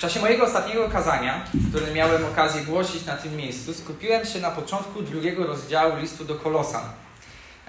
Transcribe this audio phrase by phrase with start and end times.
[0.00, 5.02] czasie mojego ostatniego kazania, które miałem okazję głosić na tym miejscu, skupiłem się na początku
[5.02, 6.84] drugiego rozdziału listu do Kolosan.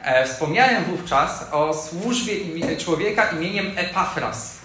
[0.02, 2.36] E, wspomniałem wówczas o służbie
[2.78, 4.60] człowieka imieniem Epafras,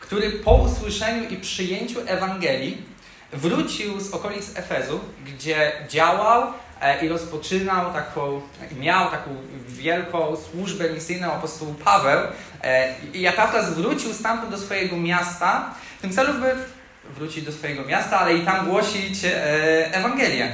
[0.00, 2.82] który po usłyszeniu i przyjęciu Ewangelii
[3.32, 8.40] wrócił z okolic Efezu, gdzie działał e, i rozpoczynał taką,
[8.78, 9.30] miał taką
[9.68, 12.20] wielką służbę misyjną apostołu Paweł.
[12.62, 16.54] E, I Epafras wrócił stamtąd do swojego miasta, w tym celu, by
[17.16, 19.18] wrócić do swojego miasta, ale i tam głosić
[19.92, 20.48] Ewangelię.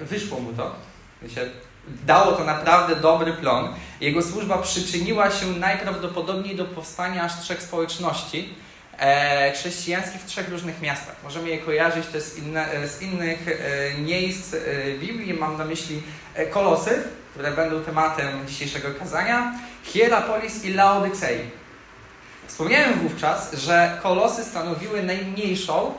[0.00, 0.74] Wyszło mu to.
[1.22, 1.46] Wiecie,
[1.88, 3.74] dało to naprawdę dobry plon.
[4.00, 8.54] Jego służba przyczyniła się najprawdopodobniej do powstania aż trzech społeczności
[8.98, 11.16] e, chrześcijańskich w trzech różnych miastach.
[11.24, 14.58] Możemy je kojarzyć też z, inne, e, z innych e, miejsc e,
[15.00, 15.34] Biblii.
[15.34, 16.02] Mam na myśli
[16.34, 21.38] e, Kolosy, które będą tematem dzisiejszego kazania, Hierapolis i Laodycei.
[22.46, 25.94] Wspomniałem wówczas, że Kolosy stanowiły najmniejszą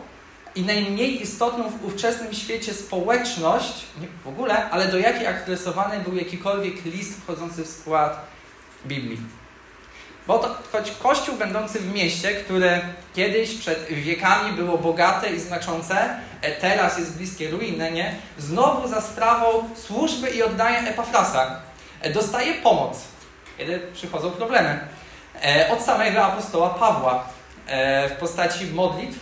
[0.56, 6.16] i najmniej istotną w ówczesnym świecie społeczność, nie w ogóle, ale do jakiej adresowany był
[6.16, 8.28] jakikolwiek list wchodzący w skład
[8.86, 9.18] Biblii.
[10.28, 12.82] Bo to choć kościół będący w mieście, które
[13.16, 18.16] kiedyś przed wiekami było bogate i znaczące, e, teraz jest bliskie ruiny, nie?
[18.38, 21.60] Znowu za sprawą służby i oddania Epafrasa
[22.02, 22.98] e, dostaje pomoc,
[23.58, 24.80] kiedy przychodzą problemy.
[25.44, 27.24] E, od samego apostoła Pawła
[28.10, 29.20] w postaci modlitw,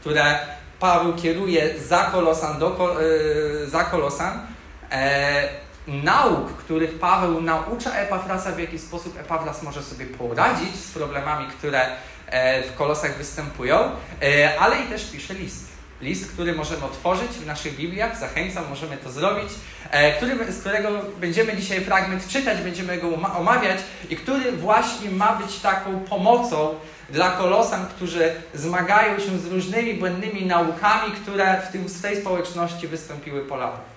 [0.00, 0.38] które
[0.80, 4.46] Paweł kieruje za Kolosan, do, yy, za Kolosan
[4.90, 5.48] e,
[5.86, 11.86] nauk, których Paweł naucza Epafrasa, w jaki sposób Epafras może sobie poradzić z problemami, które
[12.26, 13.78] e, w Kolosach występują,
[14.22, 15.73] e, ale i też pisze list.
[16.04, 19.48] List, który możemy otworzyć w naszych Bibliach, zachęcam, możemy to zrobić,
[19.90, 20.88] e, który, z którego
[21.20, 23.78] będziemy dzisiaj fragment czytać, będziemy go omawiać
[24.10, 26.74] i który właśnie ma być taką pomocą
[27.10, 33.40] dla kolosan, którzy zmagają się z różnymi błędnymi naukami, które w, tym, tej społeczności wystąpiły
[33.40, 33.94] po latach.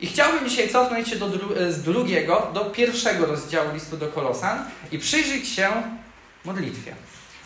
[0.00, 4.64] I chciałbym dzisiaj cofnąć się do dru z drugiego do pierwszego rozdziału listu do Kolosan
[4.92, 5.70] i przyjrzeć się
[6.44, 6.94] modlitwie.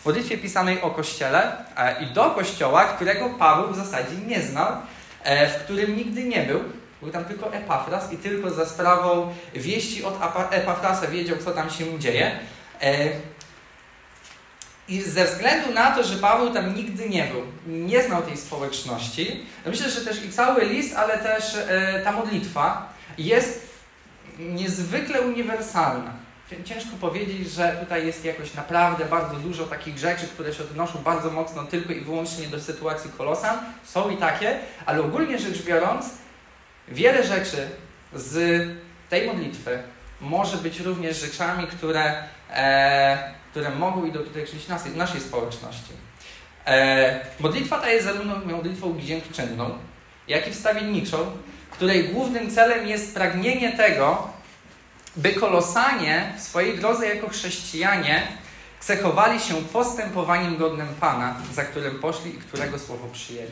[0.05, 4.67] Modlitwie pisanej o Kościele e, i do Kościoła, którego Paweł w zasadzie nie znał,
[5.23, 6.59] e, w którym nigdy nie był.
[7.01, 10.19] Był tam tylko Epafras i tylko za sprawą wieści od
[10.51, 12.39] Epafrasa wiedział, co tam się dzieje.
[12.81, 12.95] E,
[14.87, 19.45] i ze względu na to, że Paweł tam nigdy nie był, nie znał tej społeczności,
[19.65, 21.57] myślę, że też i cały list, ale też
[22.03, 23.69] ta modlitwa jest
[24.39, 26.18] niezwykle uniwersalna.
[26.65, 31.31] Ciężko powiedzieć, że tutaj jest jakoś naprawdę bardzo dużo takich rzeczy, które się odnoszą bardzo
[31.31, 33.59] mocno tylko i wyłącznie do sytuacji Kolosan.
[33.83, 36.09] Są i takie, ale ogólnie rzecz biorąc,
[36.87, 37.69] wiele rzeczy
[38.13, 38.67] z
[39.09, 39.83] tej modlitwy
[40.21, 45.93] może być również rzeczami, które e, które mogą i dotyczyć naszej, naszej społeczności.
[46.65, 49.69] E, modlitwa ta jest zarówno modlitwą dziękczynną,
[50.27, 51.17] jak i wstawienniczą,
[51.71, 54.33] której głównym celem jest pragnienie tego,
[55.15, 58.27] by kolosanie w swojej drodze jako chrześcijanie
[58.79, 63.51] cechowali się postępowaniem godnym Pana, za którym poszli i którego słowo przyjęli.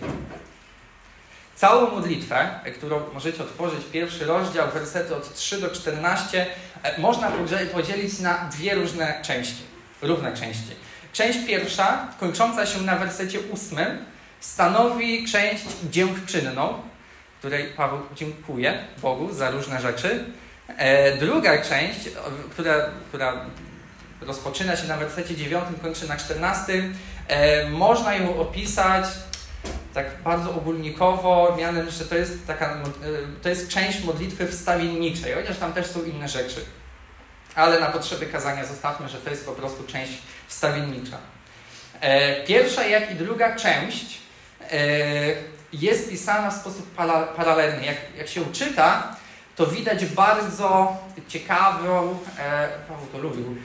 [1.56, 6.46] Całą modlitwę, którą możecie otworzyć, pierwszy rozdział, wersety od 3 do 14,
[6.84, 7.32] e, można
[7.74, 9.64] podzielić na dwie różne części
[10.02, 10.76] równe części.
[11.14, 14.06] Część pierwsza, kończąca się na wersecie ósmym,
[14.40, 16.74] stanowi część dziękczynną,
[17.40, 20.26] której Paweł dziękuje Bogu za różne rzeczy.
[20.68, 22.00] E, druga część,
[22.52, 23.46] która, która
[24.22, 26.96] rozpoczyna się na wersecie dziewiątym, kończy na czternastym,
[27.28, 29.06] e, można ją opisać
[29.94, 32.78] tak bardzo ogólnikowo, mianem, że to jest, taka, e,
[33.42, 36.66] to jest część modlitwy wstawienniczej, chociaż tam też są inne rzeczy
[37.58, 40.12] ale na potrzeby kazania zostawmy, że to jest po prostu część
[40.48, 41.18] wstawiennicza.
[42.48, 44.18] Pierwsza, jak i druga część
[45.74, 46.96] jest pisana w sposób
[47.36, 47.86] paralelny.
[47.86, 49.16] Jak, jak się czyta,
[49.58, 50.98] to widać bardzo
[51.28, 53.56] ciekawą, e, Paweł to lubił,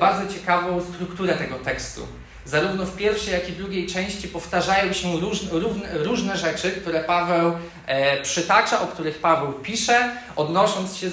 [0.00, 2.06] bardzo ciekawą strukturę tego tekstu.
[2.44, 5.50] Zarówno w pierwszej, jak i drugiej części powtarzają się różne,
[5.92, 7.52] różne rzeczy, które Paweł
[7.86, 11.10] e, przytacza, o których Paweł pisze, odnosząc się e,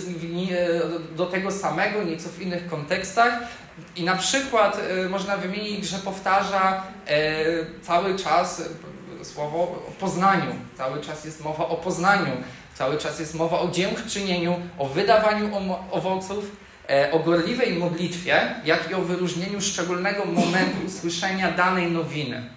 [1.16, 3.34] do tego samego, nieco w innych kontekstach.
[3.96, 7.46] I na przykład e, można wymienić, że powtarza e,
[7.82, 8.62] cały czas
[9.24, 12.32] słowo o poznaniu, cały czas jest mowa o poznaniu,
[12.76, 15.52] cały czas jest mowa o dziękczynieniu, o wydawaniu
[15.92, 22.50] owoców E, o gorliwej modlitwie, jak i o wyróżnieniu szczególnego momentu usłyszenia danej nowiny,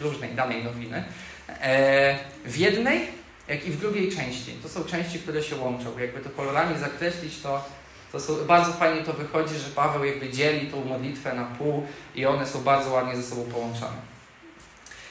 [0.00, 1.04] różnej danej nowiny,
[1.48, 3.08] e, w jednej,
[3.48, 4.52] jak i w drugiej części.
[4.62, 5.98] To są części, które się łączą.
[5.98, 7.64] Jakby to kolorami zakreślić, to,
[8.12, 12.26] to są, bardzo fajnie to wychodzi, że Paweł jakby dzieli tą modlitwę na pół i
[12.26, 13.96] one są bardzo ładnie ze sobą połączone.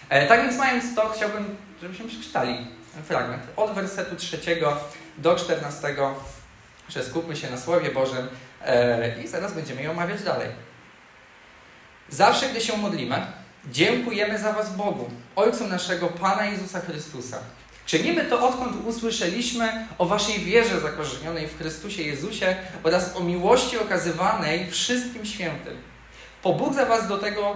[0.09, 2.57] E, tak więc mając to, chciałbym, żebyśmy przeczytali
[3.03, 4.77] fragment od wersetu trzeciego
[5.17, 6.15] do czternastego,
[6.89, 8.27] że skupmy się na Słowie Bożym
[8.65, 10.49] e, i zaraz będziemy je omawiać dalej.
[12.09, 13.25] Zawsze, gdy się modlimy,
[13.71, 17.37] dziękujemy za Was Bogu, Ojcu naszego Pana Jezusa Chrystusa.
[17.85, 24.71] Czynimy to, odkąd usłyszeliśmy o Waszej wierze zakorzenionej w Chrystusie Jezusie oraz o miłości okazywanej
[24.71, 25.77] wszystkim świętym.
[26.41, 27.55] Pobudza Was do tego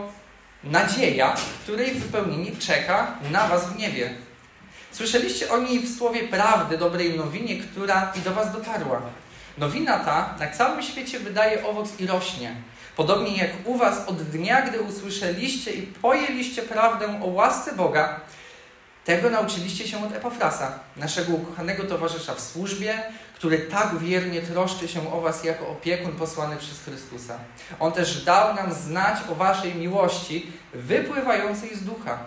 [0.64, 4.10] nadzieja, której wypełnienie czeka na Was w niebie.
[4.96, 9.02] Słyszeliście o niej w słowie prawdy, dobrej nowinie, która i do Was dotarła.
[9.58, 12.56] Nowina ta na całym świecie wydaje owoc i rośnie.
[12.96, 18.20] Podobnie jak u Was od dnia, gdy usłyszeliście i pojęliście prawdę o łasce Boga,
[19.06, 23.04] tego nauczyliście się od Epafrasa, naszego ukochanego towarzysza w służbie,
[23.36, 27.38] który tak wiernie troszczy się o Was jako opiekun posłany przez Chrystusa.
[27.80, 32.18] On też dał nam znać o Waszej miłości wypływającej z ducha.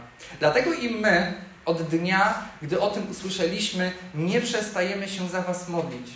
[0.41, 6.07] Dlatego i my od dnia, gdy o tym usłyszeliśmy, nie przestajemy się za Was modlić.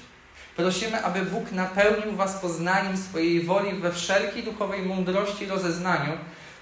[0.57, 6.13] Prosimy, aby Bóg napełnił Was poznaniem swojej woli we wszelkiej duchowej mądrości i rozeznaniu,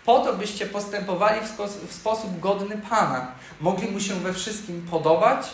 [0.04, 5.46] po to, byście postępowali w, w sposób godny Pana, mogli Mu się we wszystkim podobać,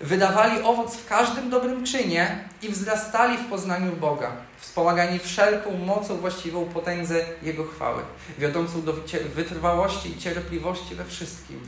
[0.00, 6.64] wydawali owoc w każdym dobrym czynie i wzrastali w poznaniu Boga, wspomagani wszelką mocą właściwą
[6.64, 8.02] potędze Jego chwały,
[8.38, 8.92] wiodącą do
[9.34, 11.60] wytrwałości i cierpliwości we wszystkim.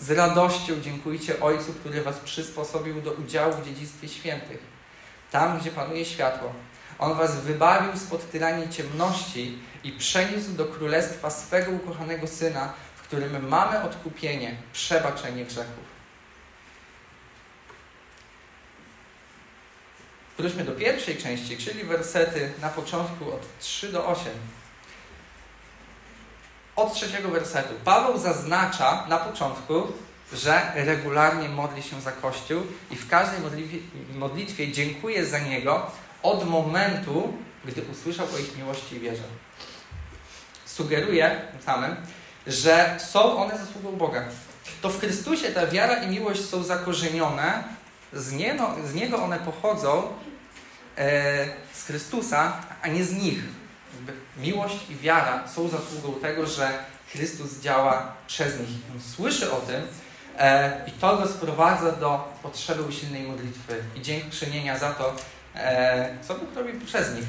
[0.00, 4.58] Z radością dziękujcie Ojcu, który Was przysposobił do udziału w dziedzictwie świętych,
[5.30, 6.52] tam, gdzie panuje światło.
[6.98, 13.48] On Was wybawił spod tyranii ciemności i przeniósł do królestwa swego ukochanego Syna, w którym
[13.48, 15.90] mamy odkupienie, przebaczenie grzechów.
[20.38, 24.32] Wróćmy do pierwszej części, czyli wersety na początku od 3 do 8.
[26.80, 27.74] Od trzeciego wersetu.
[27.84, 29.82] Paweł zaznacza na początku,
[30.32, 33.40] że regularnie modli się za Kościół i w każdej
[34.14, 35.90] modlitwie, dziękuję za niego
[36.22, 37.32] od momentu,
[37.64, 39.22] gdy usłyszał o ich miłości i wierze.
[40.64, 41.96] Sugeruje tym samym,
[42.46, 44.24] że są one zasługą Boga.
[44.82, 47.64] To w Chrystusie ta wiara i miłość są zakorzenione,
[48.12, 50.02] z Niego, z niego one pochodzą
[50.98, 53.59] e, z Chrystusa, a nie z nich.
[54.10, 56.68] Jakby miłość i wiara są zasługą tego, że
[57.12, 58.68] Chrystus działa przez nich.
[58.94, 59.82] On słyszy o tym
[60.38, 65.14] e, i to go sprowadza do potrzeby usilnej modlitwy i dziękczynienia za to,
[65.54, 67.24] e, co Bóg robi przez nich.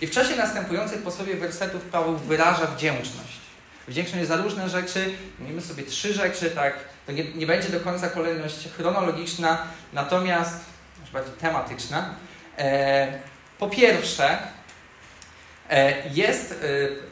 [0.00, 3.40] I w czasie następujących po sobie wersetów Paweł wyraża wdzięczność.
[3.88, 5.14] Wdzięczność za różne rzeczy.
[5.38, 6.74] Miejmy sobie trzy rzeczy, tak.
[7.06, 10.54] To nie, nie będzie do końca kolejność chronologiczna, natomiast
[11.00, 12.14] już bardziej tematyczna.
[12.58, 13.18] E,
[13.58, 14.38] po pierwsze,
[16.12, 16.52] jest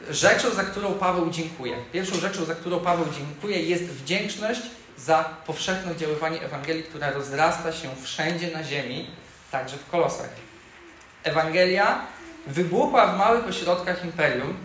[0.09, 1.75] e, rzeczą, za którą Paweł dziękuje.
[1.91, 4.61] Pierwszą rzeczą, za którą Paweł dziękuje, jest wdzięczność
[4.97, 9.07] za powszechne oddziaływanie Ewangelii, która rozrasta się wszędzie na ziemi,
[9.51, 10.29] także w Kolosach.
[11.23, 11.99] Ewangelia
[12.47, 14.57] wybuchła w małych ośrodkach imperium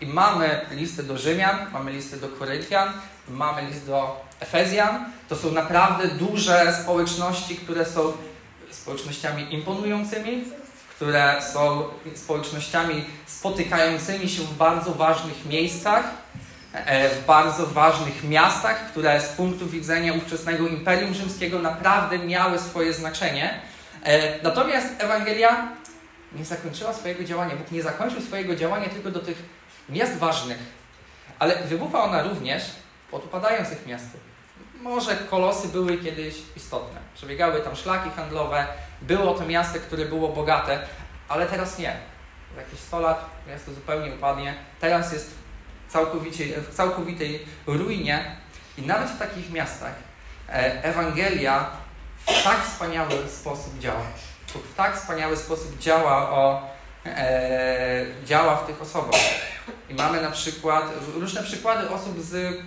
[0.00, 2.92] i mamy listę do Rzymian, mamy listę do Koryntian,
[3.28, 5.12] mamy list do Efezjan.
[5.28, 8.12] To są naprawdę duże społeczności, które są
[8.70, 10.44] społecznościami imponującymi,
[10.98, 11.84] które są
[12.14, 16.04] społecznościami spotykającymi się w bardzo ważnych miejscach,
[16.72, 22.92] e, w bardzo ważnych miastach, które z punktu widzenia ówczesnego Imperium Rzymskiego naprawdę miały swoje
[22.92, 23.60] znaczenie.
[24.04, 25.68] E, natomiast Ewangelia
[26.32, 27.56] nie zakończyła swojego działania.
[27.56, 29.42] Bóg nie zakończył swojego działania tylko do tych
[29.88, 30.58] miast ważnych,
[31.38, 32.62] ale wybuchła ona również
[33.06, 34.20] w podupadających miastach.
[34.80, 37.00] Może kolosy były kiedyś istotne.
[37.14, 38.66] Przebiegały tam szlaki handlowe,
[39.02, 40.78] było to miasto, które było bogate,
[41.28, 41.96] ale teraz nie.
[42.54, 44.54] Za jakieś 100 lat miasto zupełnie upadnie.
[44.80, 45.34] Teraz jest
[46.70, 48.36] w całkowitej ruinie
[48.78, 49.94] i nawet w takich miastach
[50.48, 51.70] e, Ewangelia
[52.26, 54.02] w tak wspaniały sposób działa.
[54.72, 56.70] W tak wspaniały sposób działa, o,
[57.06, 59.20] e, działa w tych osobach.
[59.88, 62.62] I mamy na przykład różne przykłady osób z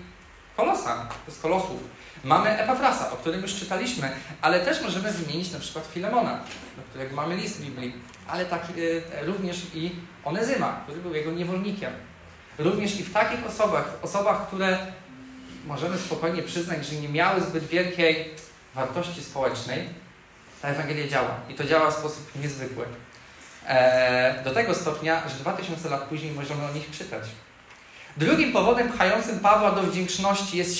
[0.58, 1.82] Kolosa, z Kolosów
[2.24, 4.12] Mamy Epafrasa, o którym już czytaliśmy,
[4.42, 6.40] ale też możemy wymienić na przykład Filemona,
[6.78, 7.94] do którego mamy list Biblii,
[8.28, 8.64] ale tak,
[9.22, 9.92] e, również i
[10.26, 11.94] Onezyma, który był jego niewolnikiem.
[12.60, 14.78] Również i w takich osobach, osobach, które
[15.66, 18.30] możemy spokojnie przyznać, że nie miały zbyt wielkiej
[18.76, 19.90] wartości społecznej,
[20.62, 21.36] ta Ewangelia działa.
[21.50, 22.86] I to działa w sposób niezwykły.
[23.68, 27.24] E, do tego stopnia, że 2000 lat później możemy o nich czytać.
[28.18, 30.80] Drugim powodem pchającym Pawła do wdzięczności jest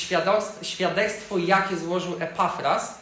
[0.62, 3.02] świadectwo, jakie złożył Epafras,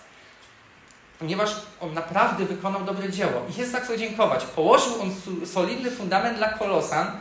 [1.20, 1.50] ponieważ
[1.82, 3.46] on naprawdę wykonał dobre dzieło.
[3.56, 4.46] I jest za co dziękować.
[4.46, 5.12] Położył on
[5.46, 7.12] solidny fundament dla Kolosan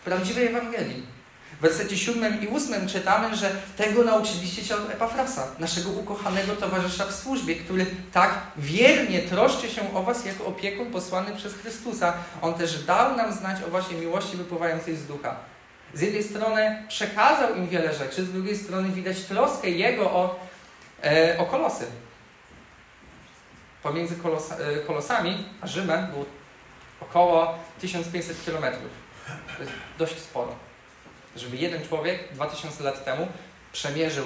[0.00, 1.18] w prawdziwej Ewangelii.
[1.58, 7.06] W wersecie 7 i 8 czytamy, że tego nauczyliście się od Epafrasa, naszego ukochanego towarzysza
[7.06, 12.12] w służbie, który tak wiernie troszczy się o Was jako opiekun posłany przez Chrystusa.
[12.42, 15.36] On też dał nam znać o Waszej miłości wypływającej z ducha.
[15.94, 20.40] Z jednej strony przekazał im wiele rzeczy, z drugiej strony widać troskę Jego o,
[21.04, 21.86] e, o kolosy.
[23.82, 26.24] Pomiędzy kolos, e, kolosami a Rzymem było
[27.00, 28.74] około 1500 km.
[29.56, 30.54] To jest dość sporo.
[31.36, 33.28] Żeby jeden człowiek 2000 lat temu
[33.72, 34.24] przemierzył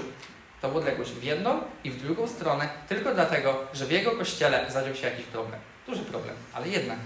[0.63, 4.95] tą odległość w jedną i w drugą stronę tylko dlatego, że w jego kościele zadział
[4.95, 5.61] się jakiś problem.
[5.87, 6.99] Duży problem, ale jednak.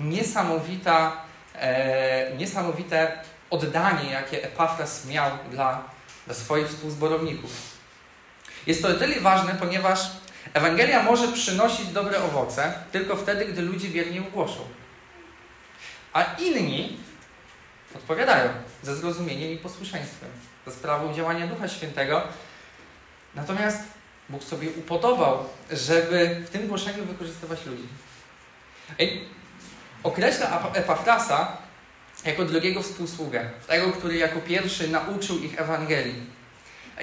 [0.00, 1.16] Niesamowita,
[1.54, 5.84] e, niesamowite oddanie, jakie Epafras miał dla,
[6.26, 7.50] dla swoich współzborowników.
[8.66, 10.10] Jest to o tyle ważne, ponieważ
[10.54, 14.60] Ewangelia może przynosić dobre owoce tylko wtedy, gdy ludzie wiernie głoszą.
[16.12, 16.98] A inni
[17.96, 18.50] odpowiadają
[18.82, 20.28] ze zrozumieniem i posłuszeństwem,
[20.66, 22.22] za sprawą działania Ducha Świętego.
[23.34, 23.78] Natomiast
[24.28, 27.88] Bóg sobie upodobał, żeby w tym głoszeniu wykorzystywać ludzi.
[28.98, 29.20] I
[30.02, 31.56] określa Epafrasa
[32.24, 36.26] jako drugiego współsługę, tego, który jako pierwszy nauczył ich Ewangelii.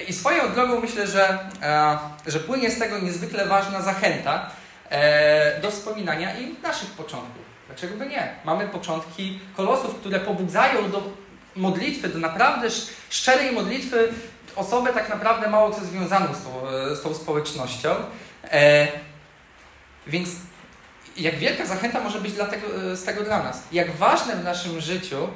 [0.08, 4.50] I swoją drogą myślę, że, e, że płynie z tego niezwykle ważna zachęta
[4.90, 7.42] e, do wspominania i naszych początków.
[7.66, 8.34] Dlaczego by nie?
[8.44, 11.02] Mamy początki kolosów, które pobudzają do
[11.56, 12.68] modlitwy, do naprawdę
[13.10, 14.08] szczerej modlitwy
[14.56, 17.94] osobę tak naprawdę mało co związaną z tą, e, z tą społecznością.
[20.06, 20.30] Więc
[21.16, 23.62] jak wielka zachęta może być dlatego, z tego dla nas.
[23.72, 25.28] Jak ważne w naszym życiu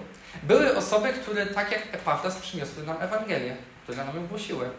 [0.43, 4.71] były osoby, które tak jak Epafras przyniosły nam Ewangelię które nam ją głosiły.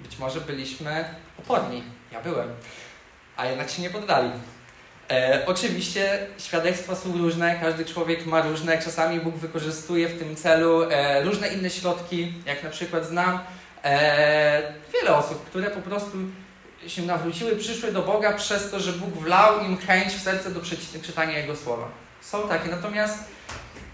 [0.00, 1.04] Być może byliśmy
[1.38, 2.48] oporni, ja byłem,
[3.36, 4.30] a jednak się nie poddali.
[5.10, 10.90] E, oczywiście świadectwa są różne, każdy człowiek ma różne, czasami Bóg wykorzystuje w tym celu
[10.90, 13.40] e, różne inne środki, jak na przykład znam
[13.84, 16.16] e, wiele osób, które po prostu
[16.86, 20.60] się nawróciły, przyszły do Boga przez to, że Bóg wlał im chęć w serce do
[21.02, 21.88] czytania Jego Słowa.
[22.20, 23.18] Są takie, natomiast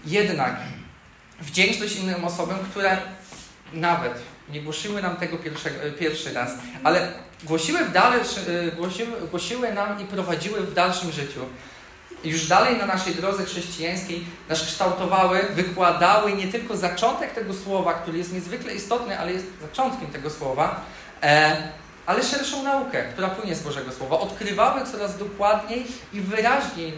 [0.05, 0.55] jednak
[1.39, 2.97] wdzięczność innym osobom, które
[3.73, 4.13] nawet
[4.49, 5.37] nie głosiły nam tego
[5.99, 6.51] pierwszy, raz,
[6.83, 7.11] ale
[7.43, 8.39] głosiły, w dalszy,
[8.71, 11.39] e, głosiły, głosiły nam i prowadziły w dalszym życiu.
[12.23, 18.17] Już dalej na naszej drodze chrześcijańskiej nas kształtowały, wykładały nie tylko zaczątek tego słowa, który
[18.17, 20.81] jest niezwykle istotny, ale jest zaczątkiem tego słowa,
[21.23, 21.71] e,
[22.07, 24.19] ale szerszą naukę, która płynie z Bożego Słowa.
[24.19, 26.93] Odkrywały coraz dokładniej i wyraźniej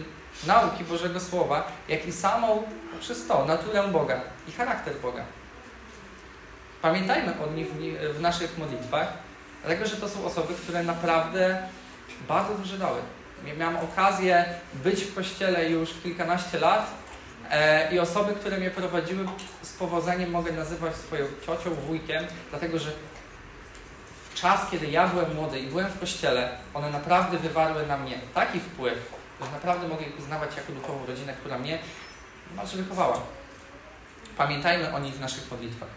[0.47, 2.63] nauki Bożego Słowa, jak i samą,
[2.99, 5.23] przez to, naturę Boga i charakter Boga.
[6.81, 7.67] Pamiętajmy o nich
[8.13, 9.07] w naszych modlitwach,
[9.65, 11.57] dlatego że to są osoby, które naprawdę
[12.27, 12.99] bardzo dużo dały.
[13.57, 16.91] Miałem okazję być w kościele już kilkanaście lat
[17.51, 19.25] e, i osoby, które mnie prowadziły
[19.61, 22.91] z powodzeniem mogę nazywać swoją ciocią, wujkiem, dlatego że
[24.41, 28.59] czas, kiedy ja byłem młody i byłem w kościele, one naprawdę wywarły na mnie taki
[28.59, 31.79] wpływ, że naprawdę mogę ich uznawać jako duchową rodzinę, która mnie
[32.49, 33.21] niemalże wychowała.
[34.37, 35.89] Pamiętajmy o nich w naszych modlitwach.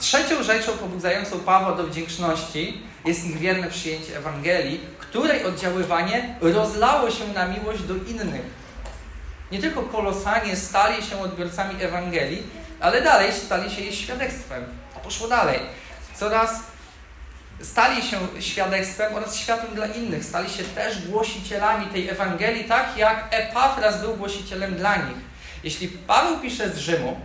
[0.00, 7.28] Trzecią rzeczą pobudzającą Pawła do wdzięczności jest ich wierne przyjęcie Ewangelii, której oddziaływanie rozlało się
[7.28, 8.42] na miłość do innych.
[9.50, 12.42] Nie tylko kolosanie stali się odbiorcami Ewangelii,
[12.80, 14.64] ale dalej stali się jej świadectwem.
[14.96, 15.60] A poszło dalej.
[16.22, 16.60] Coraz
[17.60, 20.24] stali się świadectwem oraz światłem dla innych.
[20.24, 25.16] Stali się też głosicielami tej Ewangelii, tak jak Epafras był głosicielem dla nich.
[25.64, 27.20] Jeśli Paweł pisze z Rzymu,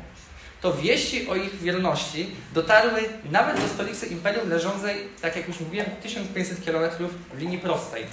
[0.62, 5.86] to wieści o ich wierności dotarły nawet do stolicy imperium leżącej, tak jak już mówiłem,
[6.04, 6.92] 1500 km
[7.34, 8.06] w linii prostej.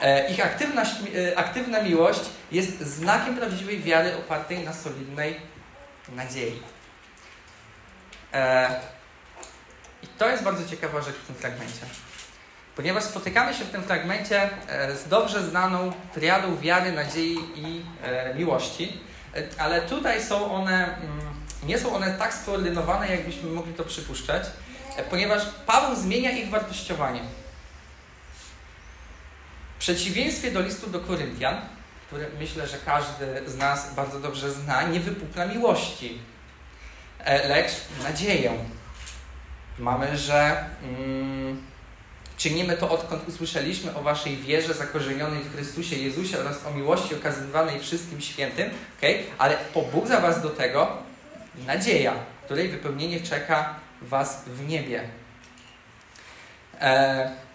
[0.00, 2.20] E, ich aktywna, e, aktywna miłość
[2.52, 5.36] jest znakiem prawdziwej wiary opartej na solidnej
[6.08, 6.62] nadziei.
[10.16, 11.80] E, to jest bardzo ciekawa rzecz w tym fragmencie.
[12.76, 14.50] Ponieważ spotykamy się w tym fragmencie
[15.04, 17.82] z dobrze znaną triadą wiary, nadziei i
[18.34, 19.00] miłości,
[19.58, 24.46] ale tutaj są one mm, nie są one tak skoordynowane, jakbyśmy mogli to przypuszczać,
[24.96, 27.20] e, ponieważ Paweł zmienia ich wartościowanie.
[29.76, 31.60] W przeciwieństwie do listu do Koryntian,
[32.06, 36.18] który myślę, że każdy z nas bardzo dobrze zna, nie wypukla miłości,
[37.18, 37.70] e, lecz
[38.02, 38.52] nadzieję.
[39.78, 41.62] Mamy, że mm,
[42.36, 47.80] czynimy to odkąd usłyszeliśmy o Waszej wierze zakorzenionej w Chrystusie Jezusie oraz o miłości okazywanej
[47.80, 49.24] wszystkim świętym, okay?
[49.38, 50.96] ale pobudza Was do tego,
[51.66, 52.14] nadzieja,
[52.44, 55.02] której wypełnienie czeka Was w niebie.
[56.80, 57.46] E...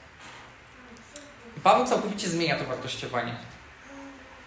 [1.63, 3.35] Paweł całkowicie zmienia to wartościowanie.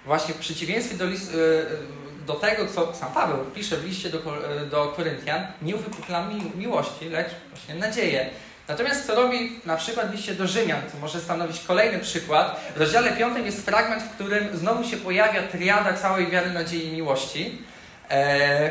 [0.05, 1.35] Właśnie w przeciwieństwie do, list, e,
[2.27, 4.19] do tego, co sam Paweł pisze w liście do,
[4.71, 8.31] do Koryntian, nie uwypukla mi, miłości, lecz właśnie nadzieję.
[8.69, 12.61] Natomiast co robi na przykład liście do Rzymian, co może stanowić kolejny przykład.
[12.75, 16.93] W rozdziale 5 jest fragment, w którym znowu się pojawia triada całej wiary, nadziei i
[16.93, 17.59] miłości.
[18.11, 18.71] Eee,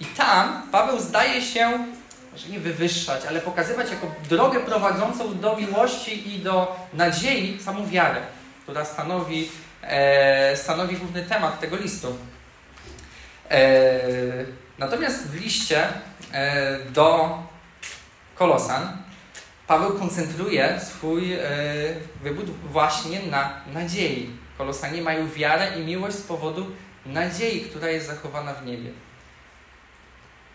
[0.00, 1.86] I tam Paweł zdaje się,
[2.32, 8.20] może nie wywyższać, ale pokazywać jako drogę prowadzącą do miłości i do nadziei samą wiarę,
[8.62, 9.50] która stanowi,
[9.82, 12.16] e, stanowi główny temat tego listu.
[13.50, 14.00] E,
[14.78, 15.84] natomiast w liście
[16.32, 17.38] e, do
[18.34, 18.96] Kolosan
[19.66, 21.40] Paweł koncentruje swój e,
[22.22, 24.30] wybór właśnie na nadziei.
[24.58, 26.66] Kolosanie mają wiarę i miłość z powodu
[27.06, 28.90] nadziei, która jest zachowana w niebie.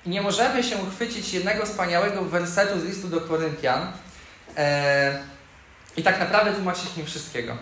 [0.05, 3.91] I nie możemy się uchwycić jednego wspaniałego wersetu z listu do Koryntian
[5.97, 7.57] i tak naprawdę tłumaczyć nim wszystkiego.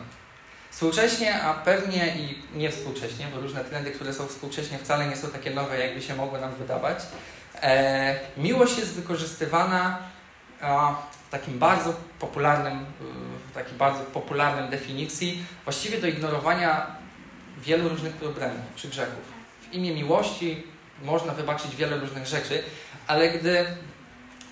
[0.75, 5.27] Współcześnie, a pewnie i nie współcześnie, bo różne trendy, które są współcześnie, wcale nie są
[5.27, 6.97] takie nowe, jakby się mogło nam wydawać.
[7.61, 9.99] E, miłość jest wykorzystywana
[11.11, 12.85] w takim bardzo popularnym,
[13.51, 16.87] w takiej bardzo popularnym definicji, właściwie do ignorowania
[17.57, 19.23] wielu różnych problemów czy grzechów.
[19.61, 20.63] W imię miłości
[21.03, 22.63] można wybaczyć wiele różnych rzeczy,
[23.07, 23.65] ale gdy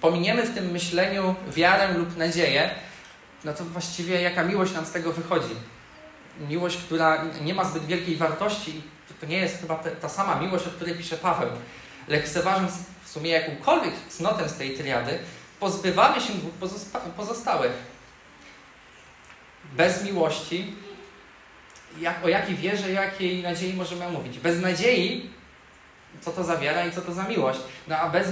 [0.01, 2.69] pominiemy w tym myśleniu wiarę lub nadzieję,
[3.43, 5.55] no to właściwie jaka miłość nam z tego wychodzi?
[6.39, 8.81] Miłość, która nie ma zbyt wielkiej wartości,
[9.19, 11.49] to nie jest chyba ta sama miłość, o której pisze Paweł.
[12.07, 12.71] Lekceważąc
[13.03, 15.19] w sumie jakąkolwiek cnotę z tej triady,
[15.59, 16.53] pozbywamy się dwóch
[17.17, 17.71] pozostałych.
[19.73, 20.75] Bez miłości,
[21.99, 24.39] jak, o jakiej wierze, jakiej nadziei możemy mówić?
[24.39, 25.29] Bez nadziei,
[26.21, 27.59] co to za wiara i co to za miłość?
[27.87, 28.27] No a bez,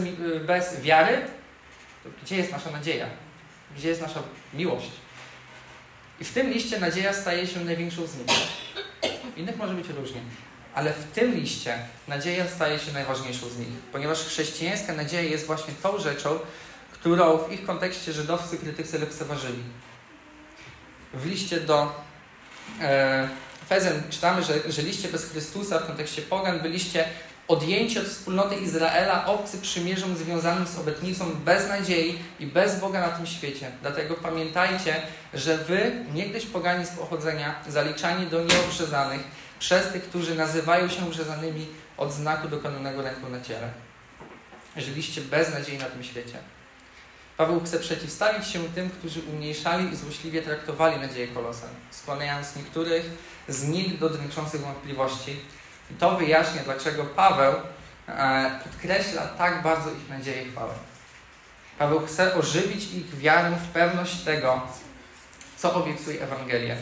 [0.46, 1.26] bez wiary,
[2.24, 3.06] gdzie jest nasza nadzieja?
[3.76, 4.20] Gdzie jest nasza
[4.54, 4.92] miłość?
[6.22, 8.28] I w tym liście nadzieja staje się największą z nich.
[9.36, 10.22] W innych może być różnie.
[10.74, 15.74] Ale w tym liście nadzieja staje się najważniejszą z nich, ponieważ chrześcijańska nadzieja jest właśnie
[15.84, 16.40] tą rzeczą,
[16.92, 19.64] którą w ich kontekście żydowscy krytycy lekceważyli.
[21.14, 22.04] W liście do
[22.82, 23.30] e,
[24.10, 27.06] czytamy, że, że liście bez Chrystusa w kontekście pogan byliście
[27.52, 33.10] odjęci od wspólnoty Izraela, obcy przymierzom związanym z obietnicą bez nadziei i bez Boga na
[33.10, 33.72] tym świecie.
[33.82, 35.02] Dlatego pamiętajcie,
[35.34, 39.22] że wy, niegdyś pogani z pochodzenia, zaliczani do nieobrzezanych,
[39.60, 43.70] przez tych, którzy nazywają się obrzezanymi od znaku dokonanego ręką na ciele.
[44.78, 46.38] Żyliście bez nadziei na tym świecie.
[47.38, 53.10] Paweł chce przeciwstawić się tym, którzy umniejszali i złośliwie traktowali nadzieję Kolosan, skłaniając niektórych
[53.48, 55.40] z nich do dręczących wątpliwości.
[55.92, 57.54] I to wyjaśnia, dlaczego Paweł
[58.08, 60.74] e, podkreśla tak bardzo ich nadzieję i chwałę.
[61.80, 64.62] Paweł chce ożywić ich wiarę w pewność tego,
[65.58, 66.76] co obiecuje Ewangelia.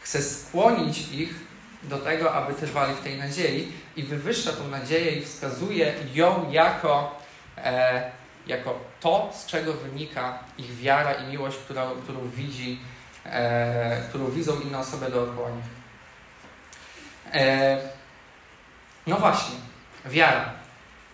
[0.00, 1.34] Chce skłonić ich
[1.82, 7.20] do tego, aby trwali w tej nadziei i wywyższa tą nadzieję i wskazuje ją jako
[7.56, 8.10] e,
[8.48, 12.80] jako to, z czego wynika ich wiara i miłość, którą, którą widzi,
[13.24, 15.64] e, którą widzą inne osoby dookoła nich.
[17.32, 17.97] E,
[19.08, 19.56] no właśnie,
[20.06, 20.50] wiara.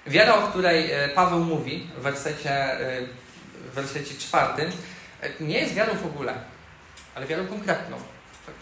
[0.06, 3.02] Wiara, o której e, Paweł mówi w wersecie, e,
[3.70, 4.70] w wersecie czwartym,
[5.22, 6.34] e, nie jest wiarą w ogóle,
[7.14, 7.96] ale wiarą konkretną.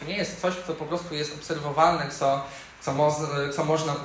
[0.01, 2.45] To nie jest coś, co po prostu jest obserwowalne, co,
[2.81, 3.17] co, mo
[3.57, 3.97] co można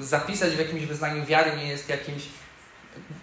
[0.00, 2.22] zapisać w jakimś wyznaniu wiary, nie jest jakimś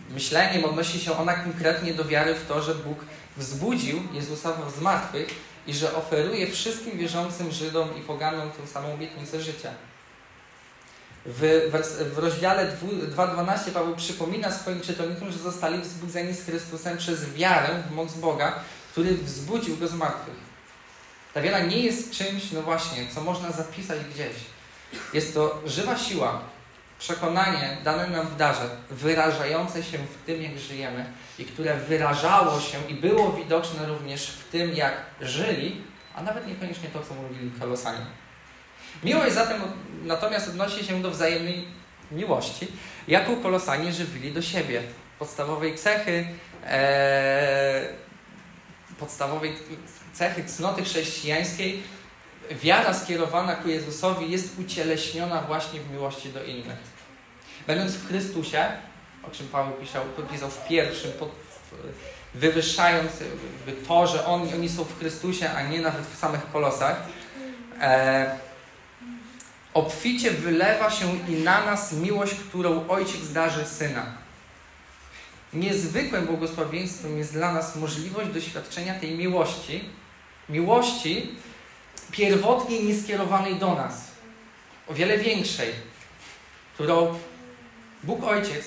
[0.09, 2.97] myśleniem odnosi się ona konkretnie do wiary w to, że Bóg
[3.37, 5.27] wzbudził Jezusa z martwych
[5.67, 9.69] i że oferuje wszystkim wierzącym Żydom i poganom tę samą obietnicę życia.
[11.25, 11.71] W,
[12.13, 12.71] w rozdziale
[13.15, 18.59] 2.12 Paweł przypomina swoim czytelnikom, że zostali wzbudzeni z Chrystusem przez wiarę w moc Boga,
[18.91, 20.53] który wzbudził go z martwych.
[21.33, 24.35] Ta wiara nie jest czymś, no właśnie, co można zapisać gdzieś.
[25.13, 26.41] Jest to żywa siła,
[26.99, 31.05] przekonanie dane nam w darze, wyrażające się w tym, jak żyjemy
[31.39, 35.81] i które wyrażało się i było widoczne również w tym, jak żyli,
[36.15, 38.05] a nawet niekoniecznie to, co mówili kolosanie.
[39.03, 39.61] Miłość zatem
[40.03, 41.67] natomiast odnosi się do wzajemnej
[42.11, 42.67] miłości,
[43.07, 44.81] jaką kolosanie żywili do siebie.
[45.19, 46.27] Podstawowej cechy,
[46.65, 47.87] e,
[48.99, 49.53] podstawowej
[50.13, 51.83] cechy cnoty chrześcijańskiej,
[52.51, 56.93] wiara skierowana ku Jezusowi jest ucieleśniona właśnie w miłości do innych.
[57.67, 58.65] Będąc w Chrystusie,
[59.23, 61.29] o czym Paweł pisał, pisał w pierwszym, pod,
[62.33, 63.11] wywyższając
[63.87, 67.03] to, że oni, są w Chrystusie, a nie nawet w samych kolosach,
[67.81, 68.37] e,
[69.73, 74.05] obficie wylewa się i na nas miłość, którą Ojciec darzy Syna.
[75.53, 79.89] Niezwykłym błogosławieństwem jest dla nas możliwość doświadczenia tej miłości,
[80.49, 81.35] miłości
[82.11, 84.11] pierwotnie nieskierowanej do nas,
[84.87, 85.69] o wiele większej,
[86.73, 87.19] którą
[88.03, 88.65] Bóg Ojciec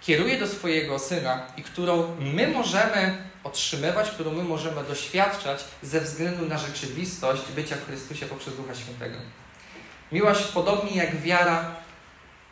[0.00, 6.46] kieruje do swojego Syna i którą my możemy otrzymywać, którą my możemy doświadczać ze względu
[6.46, 9.16] na rzeczywistość bycia w Chrystusie poprzez Ducha Świętego.
[10.12, 11.74] Miłość, podobnie jak wiara,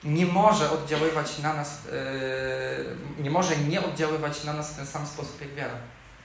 [0.05, 5.07] nie może oddziaływać na nas, yy, nie może nie oddziaływać na nas w ten sam
[5.07, 5.75] sposób jak wiara.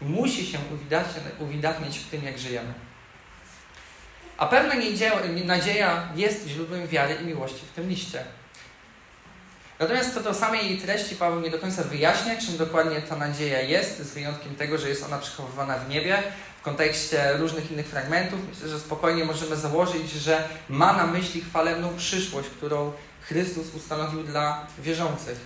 [0.02, 0.58] Musi się
[1.40, 2.74] uwidatniać w tym, jak żyjemy.
[4.38, 4.74] A pewna
[5.46, 8.24] nadzieja jest źródłem wiary i miłości w tym liście.
[9.80, 13.62] Natomiast co do samej jej treści Paweł nie do końca wyjaśnia, czym dokładnie ta nadzieja
[13.62, 16.24] jest, z wyjątkiem tego, że jest ona przechowywana w niebie.
[16.60, 21.96] W kontekście różnych innych fragmentów myślę, że spokojnie możemy założyć, że ma na myśli chwalebną
[21.98, 25.40] przyszłość, którą Chrystus ustanowił dla wierzących.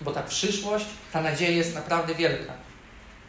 [0.00, 2.52] Bo ta przyszłość, ta nadzieja jest naprawdę wielka.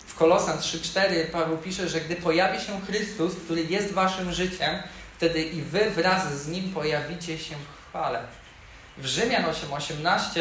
[0.07, 4.83] W Kolosan 3:4 Paweł pisze, że gdy pojawi się Chrystus, który jest waszym życiem,
[5.17, 8.23] wtedy i wy wraz z nim pojawicie się w chwale.
[8.99, 10.39] W Rzymian 8:18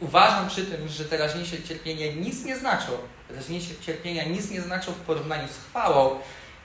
[0.00, 2.92] uważam przy tym, że teraźniejsze cierpienia nic nie znaczą.
[3.28, 6.20] Teraźniejsze cierpienia nic nie znaczą w porównaniu z chwałą,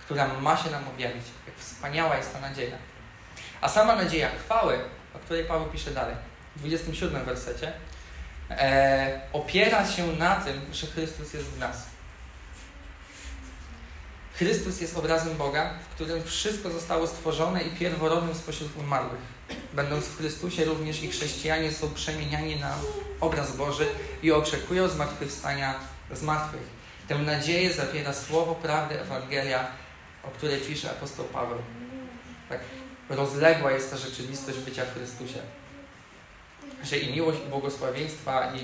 [0.05, 1.23] która ma się nam objawić.
[1.47, 2.77] Jak wspaniała jest ta nadzieja.
[3.61, 4.79] A sama nadzieja chwały,
[5.15, 6.15] o której Paweł pisze dalej,
[6.55, 7.73] w 27 wersecie,
[8.49, 11.85] e, opiera się na tym, że Chrystus jest w nas.
[14.33, 19.34] Chrystus jest obrazem Boga, w którym wszystko zostało stworzone i pierworodnym spośród umarłych.
[19.75, 22.75] Będąc w Chrystusie, również i chrześcijanie są przemieniani na
[23.19, 23.87] obraz Boży
[24.23, 25.75] i oczekują zmartwychwstania
[26.11, 26.61] z martwych.
[27.07, 29.67] Tę nadzieję zawiera słowo prawdy Ewangelia,
[30.23, 31.57] o której pisze apostoł Paweł.
[32.49, 32.59] Tak
[33.09, 35.39] rozległa jest ta rzeczywistość bycia w Chrystusie.
[36.83, 38.59] Że i miłość, i błogosławieństwa, i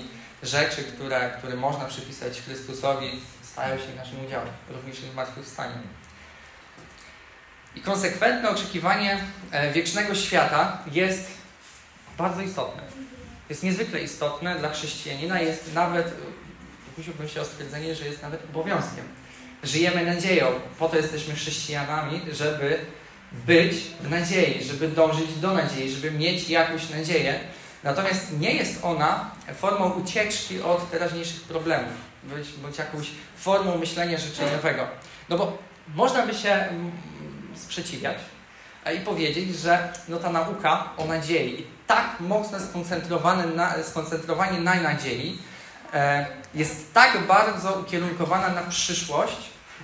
[0.46, 5.78] rzeczy, które, które można przypisać Chrystusowi, stają się naszym udziałem, również i zmartwychwstaniu.
[7.76, 9.18] I konsekwentne oczekiwanie
[9.50, 11.30] e, wiecznego świata jest
[12.18, 12.82] bardzo istotne.
[13.48, 16.14] Jest niezwykle istotne dla chrześcijanina, jest nawet,
[16.96, 19.04] kusiłbym się o stwierdzenie, że jest nawet obowiązkiem.
[19.62, 20.46] Żyjemy nadzieją,
[20.78, 22.78] po to jesteśmy chrześcijanami, żeby
[23.46, 27.40] być w nadziei, żeby dążyć do nadziei, żeby mieć jakąś nadzieję.
[27.82, 31.92] Natomiast nie jest ona formą ucieczki od teraźniejszych problemów,
[32.24, 34.86] bądź, bądź jakąś formą myślenia życzeniowego.
[35.28, 35.58] No bo
[35.94, 36.68] można by się
[37.62, 38.18] sprzeciwiać
[38.96, 45.38] i powiedzieć, że no ta nauka o nadziei, tak mocno skoncentrowane na, skoncentrowanie na nadziei,
[45.92, 49.36] e, jest tak bardzo ukierunkowana na przyszłość,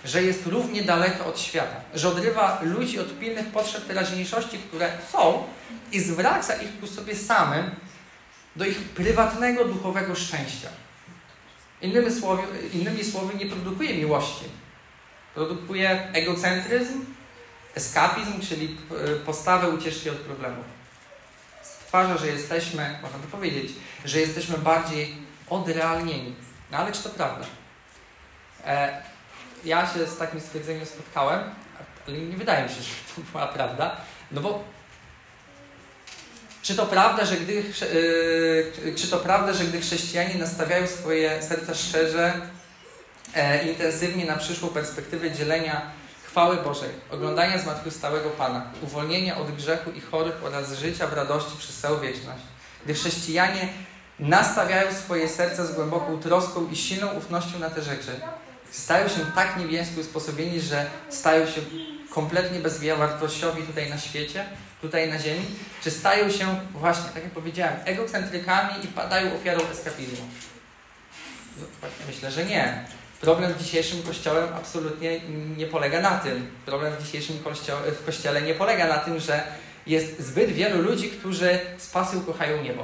[0.04, 5.44] że jest równie daleko od świata, że odrywa ludzi od pilnych potrzeb teraźniejszości, które są
[5.92, 7.70] i zwraca ich ku sobie samym
[8.56, 10.68] do ich prywatnego, duchowego szczęścia.
[11.82, 14.44] Innymi słowy, innymi słowy nie produkuje miłości.
[15.34, 17.04] Produkuje egocentryzm,
[17.74, 20.64] eskapizm, czyli e, postawę ucieczki od problemów.
[21.62, 23.72] Stwarza, że jesteśmy, można to powiedzieć,
[24.04, 25.14] że jesteśmy bardziej
[25.50, 26.34] odrealnieni.
[26.70, 27.46] No ale czy to prawda?
[28.66, 29.02] E,
[29.64, 31.40] ja się z takim stwierdzeniem spotkałem,
[32.08, 33.96] ale nie wydaje mi się, że to była prawda,
[34.32, 34.64] no bo
[36.62, 37.52] czy to prawda, że gdy,
[38.84, 42.32] yy, czy to prawda, że gdy chrześcijanie nastawiają swoje serca szczerze,
[43.34, 45.90] e, intensywnie na przyszłą perspektywę dzielenia
[46.28, 51.76] chwały Bożej, oglądania zmartwychwstałego Pana, uwolnienia od grzechu i chorych oraz życia w radości przez
[51.80, 52.42] całą wieczność.
[52.84, 53.68] Gdy chrześcijanie
[54.18, 58.20] nastawiają swoje serca z głęboką troską i silną ufnością na te rzeczy,
[58.70, 61.60] stają się tak niebiesko usposobieni, że stają się
[62.10, 64.44] kompletnie bezwartościowi tutaj na świecie,
[64.80, 65.46] tutaj na ziemi,
[65.82, 70.28] czy stają się właśnie, tak jak powiedziałem, egocentrykami i padają ofiarą eskapizmu?
[72.06, 72.84] Myślę, że nie.
[73.20, 75.20] Problem w dzisiejszym kościele absolutnie
[75.56, 76.50] nie polega na tym.
[76.66, 79.42] Problem w dzisiejszym kościele, w kościele nie polega na tym, że
[79.86, 81.92] jest zbyt wielu ludzi, którzy z
[82.26, 82.82] kochają niebo.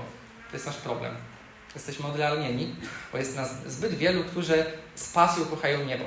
[0.50, 1.14] To jest nasz problem.
[1.74, 2.76] Jesteśmy odrealnieni,
[3.12, 5.12] bo jest nas zbyt wielu, którzy z
[5.50, 6.04] kochają niebo.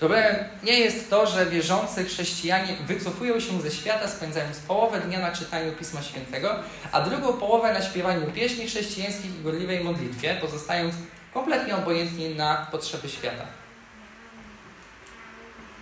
[0.00, 5.32] Problemem nie jest to, że wierzący chrześcijanie wycofują się ze świata, spędzając połowę dnia na
[5.32, 6.54] czytaniu Pisma Świętego,
[6.92, 10.94] a drugą połowę na śpiewaniu pieśni chrześcijańskich i gorliwej modlitwie, pozostając
[11.34, 13.65] kompletnie obojętni na potrzeby świata.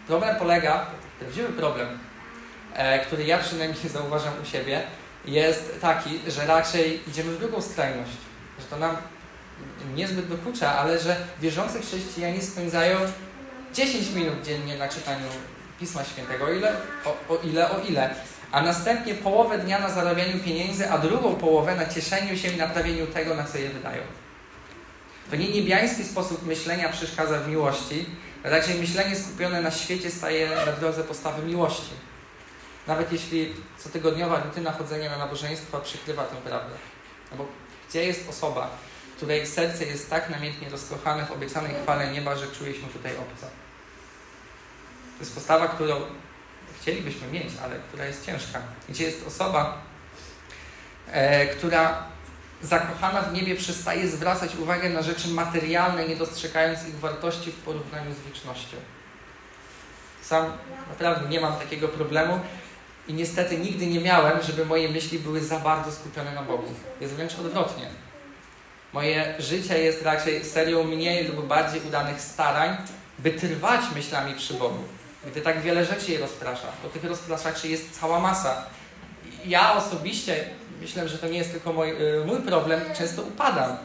[0.06, 0.86] Problem polega,
[1.18, 1.98] prawdziwy problem,
[2.74, 4.82] e, który ja przynajmniej zauważam u siebie,
[5.24, 8.12] jest taki, że raczej idziemy w drugą skrajność.
[8.58, 8.96] Że to nam
[9.94, 12.98] niezbyt dokucza, ale że wierzący chrześcijanie spędzają
[13.74, 15.26] 10 minut dziennie na czytaniu
[15.80, 16.72] Pisma Świętego, o ile,
[17.04, 18.14] o, o ile, o ile,
[18.52, 23.06] a następnie połowę dnia na zarabianiu pieniędzy, a drugą połowę na cieszeniu się i naprawieniu
[23.06, 24.02] tego, na co je wydają.
[25.30, 28.06] To nie niebiański sposób myślenia przeszkadza w miłości,
[28.44, 31.92] raczej myślenie skupione na świecie staje na drodze postawy miłości.
[32.86, 36.74] Nawet jeśli cotygodniowa rutyna chodzenia na nabożeństwa przykrywa tę prawdę.
[37.30, 37.46] No bo
[37.88, 38.70] Gdzie jest osoba,
[39.16, 43.46] której serce jest tak namiętnie rozkochane w obiecanej chwale nieba, że czuje się tutaj obca?
[45.16, 46.00] To jest postawa, którą
[46.80, 48.60] chcielibyśmy mieć, ale która jest ciężka.
[48.88, 49.78] Gdzie jest osoba,
[51.10, 52.13] e, która
[52.64, 58.14] zakochana w niebie przestaje zwracać uwagę na rzeczy materialne, nie dostrzegając ich wartości w porównaniu
[58.14, 58.76] z wiecznością.
[60.22, 60.52] Sam
[60.88, 62.40] naprawdę nie mam takiego problemu
[63.08, 66.74] i niestety nigdy nie miałem, żeby moje myśli były za bardzo skupione na Bogu.
[67.00, 67.88] Jest wręcz odwrotnie.
[68.92, 72.76] Moje życie jest raczej serią mniej lub bardziej udanych starań,
[73.18, 74.84] by trwać myślami przy Bogu.
[75.26, 78.66] Gdy tak wiele rzeczy je rozprasza, bo tych rozpraszaczy jest cała masa.
[79.44, 80.44] Ja osobiście
[80.84, 83.76] myślę, że to nie jest tylko mój, y, mój problem, często upadam.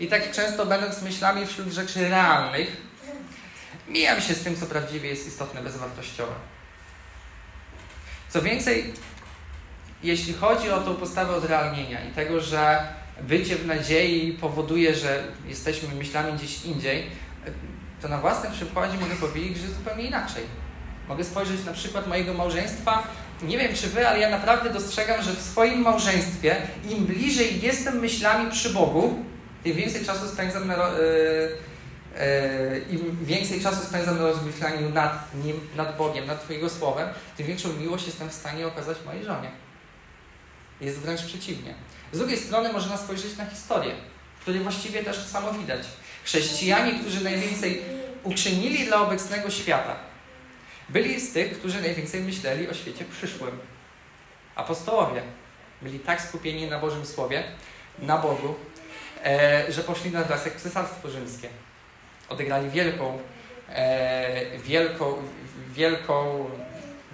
[0.00, 2.76] I tak często będąc myślami wśród rzeczy realnych,
[3.88, 6.32] mijam się z tym, co prawdziwie jest istotne, bezwartościowe.
[8.28, 8.92] Co więcej,
[10.02, 12.88] jeśli chodzi o tą postawę odrealnienia i tego, że
[13.20, 17.10] bycie w nadziei powoduje, że jesteśmy myślami gdzieś indziej,
[18.02, 20.44] to na własnym przykładzie mogę powiedzieć, że zupełnie inaczej.
[21.08, 23.02] Mogę spojrzeć na przykład mojego małżeństwa.
[23.42, 26.56] Nie wiem, czy wy, ale ja naprawdę dostrzegam, że w swoim małżeństwie
[26.90, 29.24] im bliżej jestem myślami przy Bogu,
[29.64, 30.76] tym więcej czasu spędzam yy,
[32.90, 37.72] yy, więcej czasu spędzam na rozmyślaniu nad Nim, nad Bogiem, nad Twoim Słowem, tym większą
[37.72, 39.50] miłość jestem w stanie okazać mojej żonie.
[40.80, 41.74] Jest wręcz przeciwnie.
[42.12, 43.92] Z drugiej strony można spojrzeć na historię,
[44.38, 45.86] w której właściwie też to samo widać.
[46.24, 47.82] Chrześcijanie, którzy najwięcej
[48.22, 49.96] uczynili dla obecnego świata,
[50.88, 53.58] byli z tych, którzy najwięcej myśleli o świecie przyszłym.
[54.54, 55.22] Apostołowie
[55.82, 57.44] byli tak skupieni na Bożym Słowie,
[57.98, 58.54] na Bogu,
[59.24, 61.48] e, że poszli na wniosek Cesarstwo Rzymskie.
[62.28, 63.18] Odegrali wielką,
[63.68, 65.14] e, wielką,
[65.72, 66.50] wielką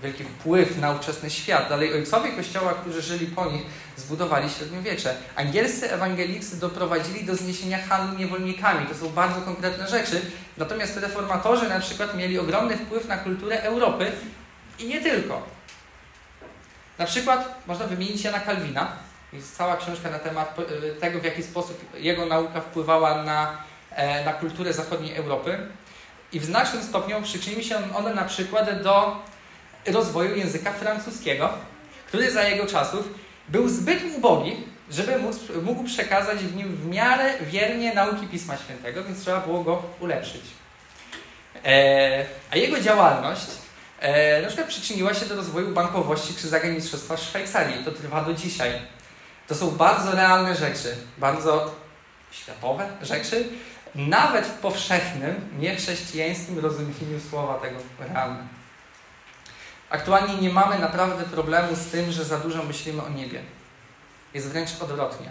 [0.03, 1.69] wielki wpływ na ówczesny świat.
[1.69, 3.63] Dalej ojcowie Kościoła, którzy żyli po nich,
[3.97, 5.15] zbudowali średniowiecze.
[5.37, 8.87] Angielscy ewangelicy doprowadzili do zniesienia handlu niewolnikami.
[8.87, 10.21] To są bardzo konkretne rzeczy.
[10.57, 14.13] Natomiast reformatorzy na przykład mieli ogromny wpływ na kulturę Europy
[14.79, 15.43] i nie tylko.
[16.99, 18.93] Na przykład można wymienić Jana Kalwina.
[19.33, 23.57] Jest cała książka na temat e, tego, w jaki sposób jego nauka wpływała na,
[23.91, 25.59] e, na kulturę zachodniej Europy.
[26.33, 29.23] I w znacznym stopniu przyczynił się on na przykład do
[29.87, 31.51] rozwoju języka francuskiego,
[32.07, 33.09] który za jego czasów
[33.49, 34.57] był zbyt ubogi,
[34.91, 39.65] żeby móc, mógł przekazać w nim w miarę wiernie nauki Pisma Świętego, więc trzeba było
[39.65, 40.43] go ulepszyć.
[41.65, 43.47] E, a jego działalność
[44.01, 47.85] e, na przykład przyczyniła się do rozwoju bankowości czy zagranicznictwa Szwajcarii.
[47.85, 48.71] To trwa do dzisiaj.
[49.49, 51.75] To są bardzo realne rzeczy, bardzo
[52.31, 53.49] światowe rzeczy,
[53.95, 58.62] nawet w powszechnym, niechrześcijańskim rozumieniu słowa tego realne.
[59.93, 63.43] Aktualnie nie mamy naprawdę problemu z tym, że za dużo myślimy o niebie.
[64.35, 65.29] Jest wręcz odwrotnie.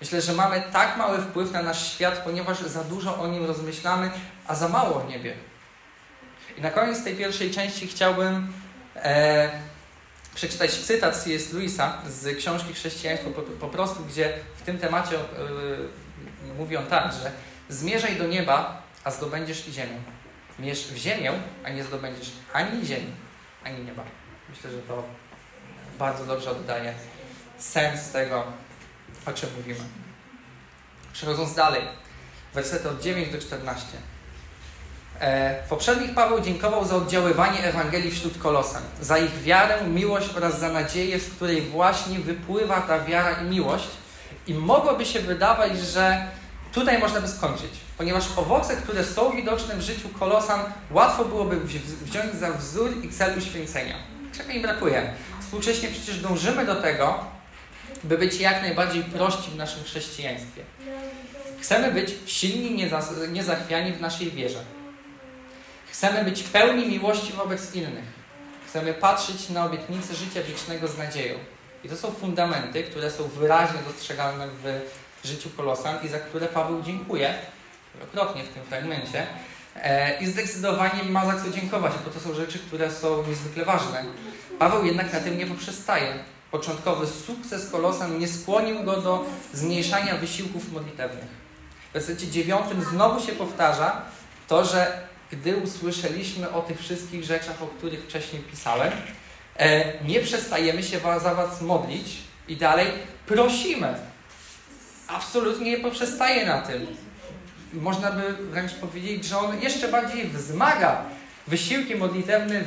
[0.00, 4.10] Myślę, że mamy tak mały wpływ na nasz świat, ponieważ za dużo o nim rozmyślamy,
[4.46, 5.34] a za mało o niebie.
[6.58, 8.52] I na koniec tej pierwszej części chciałbym
[8.96, 9.50] e,
[10.34, 11.52] przeczytać cytat C.S.
[11.52, 15.22] Lewisa z książki Chrześcijaństwo po, po, prostu, gdzie w tym temacie e,
[16.58, 17.32] mówi on tak, że
[17.68, 19.96] zmierzaj do nieba, a zdobędziesz i ziemię.
[20.58, 21.32] Mierz w ziemię,
[21.64, 23.25] a nie zdobędziesz ani ziemi
[23.66, 24.02] ani nieba.
[24.48, 25.02] Myślę, że to
[25.98, 26.94] bardzo dobrze oddaje
[27.58, 28.44] sens tego,
[29.26, 29.80] o czym mówimy.
[31.12, 31.82] Przechodząc dalej,
[32.54, 33.86] wersety od 9 do 14.
[35.20, 40.60] E, w poprzednich Paweł dziękował za oddziaływanie Ewangelii wśród Kolosan, za ich wiarę, miłość oraz
[40.60, 43.88] za nadzieję, z której właśnie wypływa ta wiara i miłość.
[44.46, 46.26] I mogłoby się wydawać, że
[46.72, 51.60] tutaj można by skończyć, ponieważ owoce, które są widoczne w życiu kolosan, łatwo byłoby
[52.02, 53.94] wziąć za wzór i cel uświęcenia.
[54.36, 55.14] Czego im brakuje?
[55.40, 57.24] Współcześnie przecież dążymy do tego,
[58.04, 60.62] by być jak najbardziej prości w naszym chrześcijaństwie.
[61.60, 62.88] Chcemy być silni,
[63.28, 64.58] niezachwiani w naszej wierze.
[65.90, 68.04] Chcemy być pełni miłości wobec innych.
[68.68, 71.38] Chcemy patrzeć na obietnice życia wiecznego z nadzieją.
[71.84, 74.80] I to są fundamenty, które są wyraźnie dostrzegalne w
[75.26, 77.34] życiu Kolosan i za które Paweł dziękuje
[77.94, 79.26] wielokrotnie w tym fragmencie.
[79.76, 84.04] E, I zdecydowanie ma za co dziękować, bo to są rzeczy, które są niezwykle ważne.
[84.58, 86.14] Paweł jednak na tym nie poprzestaje.
[86.50, 91.46] Początkowy sukces Kolosan nie skłonił go do zmniejszania wysiłków modlitewnych.
[91.90, 94.02] W wersecie dziewiątym znowu się powtarza
[94.48, 98.92] to, że gdy usłyszeliśmy o tych wszystkich rzeczach, o których wcześniej pisałem,
[99.56, 102.16] e, nie przestajemy się za Was modlić
[102.48, 102.86] i dalej
[103.26, 103.94] prosimy,
[105.08, 106.86] absolutnie nie poprzestaje na tym.
[107.72, 111.02] Można by wręcz powiedzieć, że on jeszcze bardziej wzmaga
[111.46, 112.60] wysiłki modlitewne,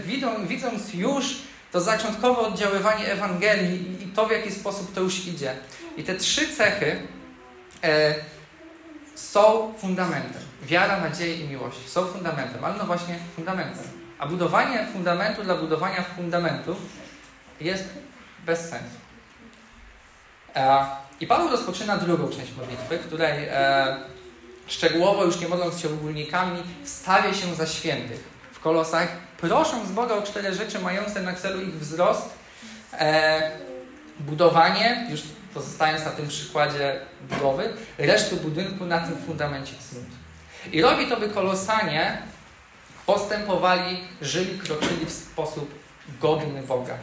[0.48, 1.36] widząc już
[1.72, 5.56] to zaczątkowe oddziaływanie Ewangelii i to, w jaki sposób to już idzie.
[5.98, 7.02] I te trzy cechy
[7.84, 8.16] e,
[9.16, 10.42] są fundamentem.
[10.64, 13.86] Wiara, nadzieja i miłość są fundamentem, ale no właśnie fundamentem.
[14.20, 16.76] A budowanie fundamentu dla budowania fundamentu
[17.62, 17.90] jest
[18.46, 19.09] bez sensu.
[20.56, 20.86] E,
[21.20, 23.98] I Paweł rozpoczyna drugą część modlitwy, której e,
[24.68, 29.08] szczegółowo, już nie modląc się ogólnikami, wstawia się za świętych w kolosach,
[29.38, 32.30] prosząc Boga o cztery rzeczy mające na celu ich wzrost,
[32.94, 33.52] e,
[34.20, 35.22] budowanie, już
[35.54, 40.04] pozostając na tym przykładzie budowy, reszty budynku na tym fundamencie cnót.
[40.72, 42.22] I robi to, by kolosanie
[43.06, 45.80] postępowali, żyli, kroczyli w sposób
[46.22, 46.98] godny Boga,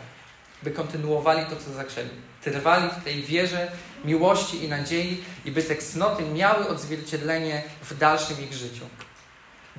[0.63, 2.26] by kontynuowali to, co zaczęli.
[2.53, 3.73] Trwali w tej wierze,
[4.05, 8.85] miłości i nadziei i by te cnoty miały odzwierciedlenie w dalszym ich życiu.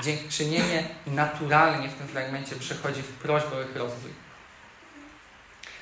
[0.04, 4.12] Dziękczynienie naturalnie w tym fragmencie przechodzi w prośbę o ich rozwój.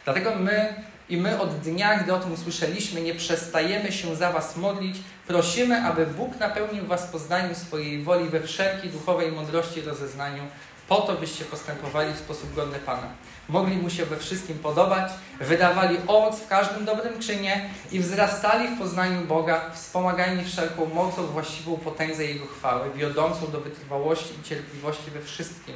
[0.06, 4.58] Dlatego my i my od dnia, gdy o tym usłyszeliśmy, nie przestajemy się za Was
[4.58, 4.98] modlić.
[5.28, 10.43] Prosimy, aby Bóg napełnił Was poznaniem swojej woli we wszelkiej duchowej mądrości i rozeznaniu,
[10.88, 13.08] po to, byście postępowali w sposób godny Pana.
[13.50, 18.80] Mogli Mu się we wszystkim podobać, wydawali owoc w każdym dobrym czynie i wzrastali w
[18.80, 25.21] poznaniu Boga, wspomagani wszelką mocą, właściwą potędze Jego chwały, wiodącą do wytrwałości i cierpliwości we
[25.21, 25.76] wszystkim.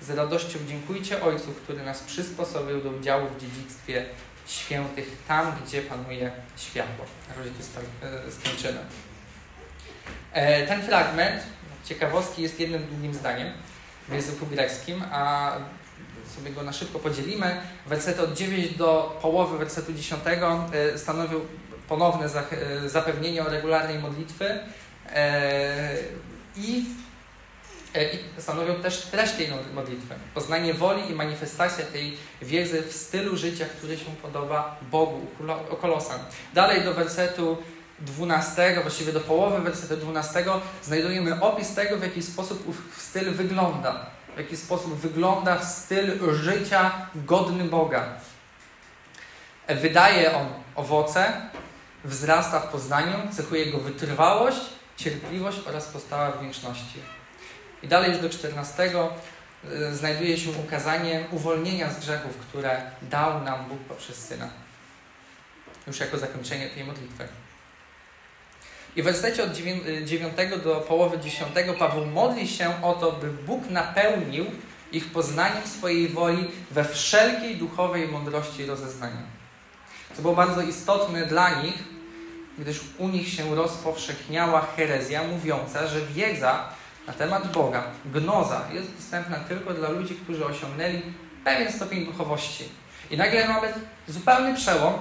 [0.00, 4.04] Z radością dziękujcie Ojcu, który nas przysposobił do udziału w dziedzictwie
[4.46, 7.04] świętych tam, gdzie panuje światło.
[7.38, 8.80] Razie to e, skończymy.
[10.32, 11.42] E, ten fragment
[11.84, 13.52] ciekawostki jest jednym długim zdaniem
[14.10, 15.52] w języku greckim, a
[16.36, 17.60] sobie go na szybko podzielimy.
[17.86, 21.40] Wersety od 9 do połowy wersetu 10 e, stanowią
[21.88, 22.26] ponowne
[22.86, 24.58] zapewnienie o regularnej modlitwy
[26.56, 26.84] i
[27.94, 30.14] E, i stanowią też treść tej modlitwy.
[30.34, 35.26] Poznanie woli i manifestacja tej wiedzy w stylu życia, który się podoba Bogu,
[35.70, 36.20] o Kolosan.
[36.54, 37.58] Dalej do wersetu
[38.00, 40.44] 12, właściwie do połowy wersetu 12
[40.82, 44.06] znajdujemy opis tego, w jaki sposób ów styl wygląda.
[44.34, 48.04] W jaki sposób wygląda styl życia godny Boga.
[49.68, 51.32] Wydaje on owoce,
[52.04, 54.60] wzrasta w poznaniu, cechuje go wytrwałość,
[54.96, 56.98] cierpliwość oraz postawa wdzięczności.
[57.82, 58.92] I dalej już do 14
[59.64, 64.48] y, znajduje się ukazanie uwolnienia z grzechów, które dał nam Bóg poprzez Syna.
[65.86, 67.28] Już jako zakończenie tej modlitwy.
[68.96, 73.30] I w wersecie od 9 y, do połowy 10 Paweł modli się o to, by
[73.30, 74.46] Bóg napełnił
[74.92, 79.22] ich poznaniem swojej woli we wszelkiej duchowej mądrości i rozeznaniu.
[80.16, 81.84] Co było bardzo istotne dla nich,
[82.58, 86.68] gdyż u nich się rozpowszechniała herezja mówiąca, że wiedza
[87.06, 91.02] na temat Boga, gnoza, jest dostępna tylko dla ludzi, którzy osiągnęli
[91.44, 92.64] pewien stopień duchowości.
[93.10, 93.72] I nagle mamy
[94.08, 94.94] zupełny przełom,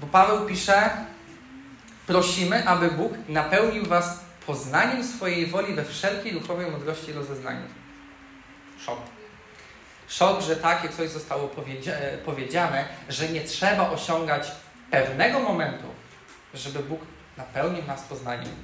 [0.00, 0.90] bo Paweł pisze:
[2.06, 7.66] Prosimy, aby Bóg napełnił Was poznaniem swojej woli we wszelkiej duchowej mądrości i rozeznaniu.
[8.84, 8.98] Szok.
[10.08, 11.50] Szok, że takie coś zostało
[12.24, 14.52] powiedziane, że nie trzeba osiągać
[14.90, 15.86] pewnego momentu,
[16.54, 17.00] żeby Bóg
[17.36, 18.54] napełnił nas poznaniem.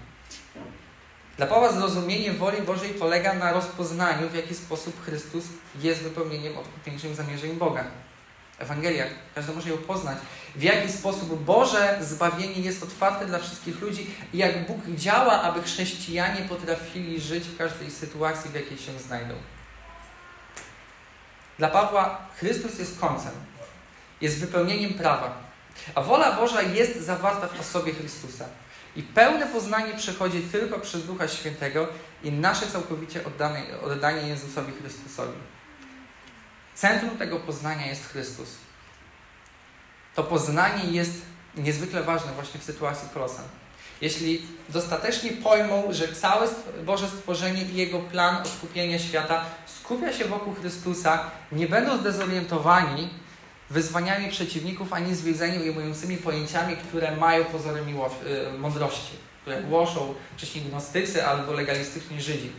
[1.36, 5.44] Dla Pawła zrozumienie woli Bożej polega na rozpoznaniu, w jaki sposób Chrystus
[5.80, 7.84] jest wypełnieniem odkupieńczym zamierzeń Boga.
[8.58, 10.18] Ewangelia, każdy może ją poznać.
[10.56, 15.62] W jaki sposób Boże zbawienie jest otwarte dla wszystkich ludzi i jak Bóg działa, aby
[15.62, 19.34] chrześcijanie potrafili żyć w każdej sytuacji, w jakiej się znajdą.
[21.58, 23.32] Dla Pawła Chrystus jest końcem,
[24.20, 25.42] jest wypełnieniem prawa,
[25.94, 28.44] a wola Boża jest zawarta w osobie Chrystusa.
[28.96, 31.88] I pełne poznanie przychodzi tylko przez Ducha Świętego
[32.22, 35.38] i nasze całkowicie oddane, oddanie Jezusowi Chrystusowi.
[36.74, 38.48] Centrum tego poznania jest Chrystus.
[40.14, 41.22] To poznanie jest
[41.56, 43.44] niezwykle ważne właśnie w sytuacji Kolosan.
[44.00, 46.48] Jeśli dostatecznie pojmą, że całe
[46.84, 53.10] Boże stworzenie i Jego plan odkupienia świata skupia się wokół Chrystusa, nie będą zdezorientowani
[53.70, 61.26] wyzwaniami przeciwników, ani zwiedzeni ujmującymi pojęciami, które mają pozory y, mądrości, które głoszą wcześniej gnostycy
[61.26, 62.52] albo legalistyczni Żydzi.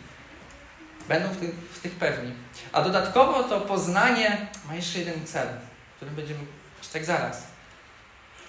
[1.08, 2.32] Będą w, tych, w tych pewni.
[2.72, 5.48] A dodatkowo to poznanie ma jeszcze jeden cel,
[5.98, 6.40] którym będziemy
[6.94, 7.44] czytać zaraz.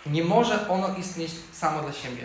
[0.07, 2.23] Nie może ono istnieć samo dla siebie.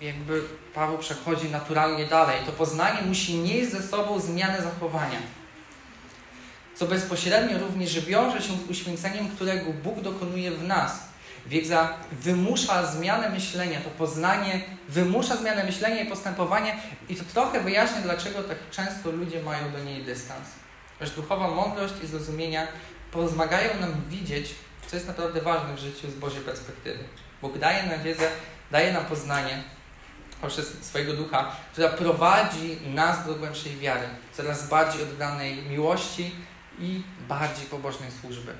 [0.00, 0.42] Jakby
[0.74, 2.40] Paweł przechodzi naturalnie dalej.
[2.46, 5.18] To poznanie musi nieść ze sobą zmianę zachowania
[6.76, 10.98] co bezpośrednio również wiąże się z uświęceniem, którego Bóg dokonuje w nas.
[11.46, 16.76] Wiedza wymusza zmianę myślenia, to poznanie wymusza zmianę myślenia i postępowanie
[17.08, 20.48] i to trochę wyjaśnia, dlaczego tak często ludzie mają do niej dystans.
[21.00, 22.66] Że duchowa mądrość i zrozumienia
[23.12, 24.54] pozmagają nam widzieć,
[24.86, 27.04] co jest naprawdę ważne w życiu z Bożej perspektywy.
[27.42, 28.30] Bóg daje nam wiedzę,
[28.70, 29.62] daje nam poznanie,
[30.40, 36.34] poprzez swojego ducha, która prowadzi nas do głębszej wiary, coraz bardziej oddanej miłości
[36.78, 38.52] i bardziej pobożnej służby.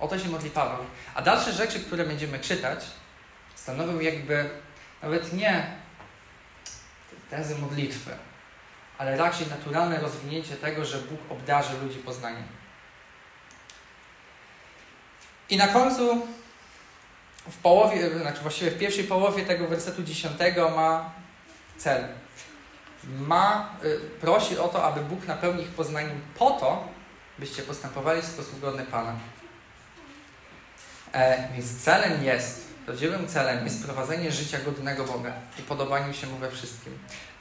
[0.00, 0.84] O to się modli Paweł.
[1.14, 2.84] A dalsze rzeczy, które będziemy czytać,
[3.54, 4.50] stanowią jakby
[5.02, 5.66] nawet nie
[7.30, 8.10] tezy modlitwy,
[8.98, 12.44] ale raczej naturalne rozwinięcie tego, że Bóg obdarzy ludzi poznaniem.
[15.50, 16.26] I na końcu,
[17.50, 21.10] w połowie, znaczy właściwie w pierwszej połowie tego wersetu dziesiątego ma
[21.76, 22.04] cel.
[23.18, 26.88] Ma, y, prosi o to, aby Bóg napełnił ich poznaniem po to,
[27.38, 29.12] byście postępowali w sposób godny Pana.
[31.12, 36.36] E, więc celem jest, prawdziwym celem jest prowadzenie życia godnego Boga i podobaniu się Mu
[36.36, 36.98] we wszystkim.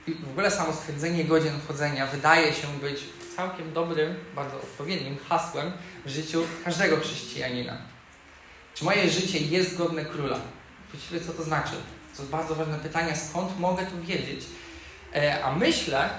[0.07, 3.03] I w ogóle samo stwierdzenie godzien chodzenia wydaje się być
[3.35, 5.71] całkiem dobrym, bardzo odpowiednim hasłem
[6.05, 7.92] w życiu każdego chrześcijanina.
[8.73, 10.39] Czy moje życie jest godne króla?
[10.91, 11.73] Właściwie co to znaczy?
[12.17, 14.45] To bardzo ważne pytanie, skąd mogę to wiedzieć?
[15.15, 16.09] E, a myślę,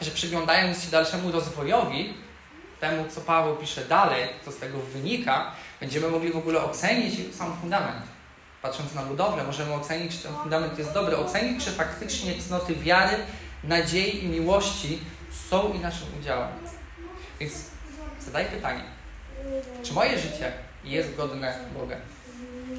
[0.00, 2.14] że przyglądając się dalszemu rozwojowi,
[2.80, 7.56] temu co Paweł pisze dalej, co z tego wynika, będziemy mogli w ogóle ocenić sam
[7.60, 8.02] fundament.
[8.62, 13.16] Patrząc na budowlę, możemy ocenić, czy ten fundament jest dobry, ocenić, czy faktycznie cnoty wiary,
[13.64, 14.98] nadziei i miłości
[15.50, 16.48] są i naszym udziałem.
[17.40, 17.54] Więc
[18.20, 18.84] zadaj pytanie,
[19.82, 20.52] czy moje życie
[20.84, 21.96] jest godne Boga?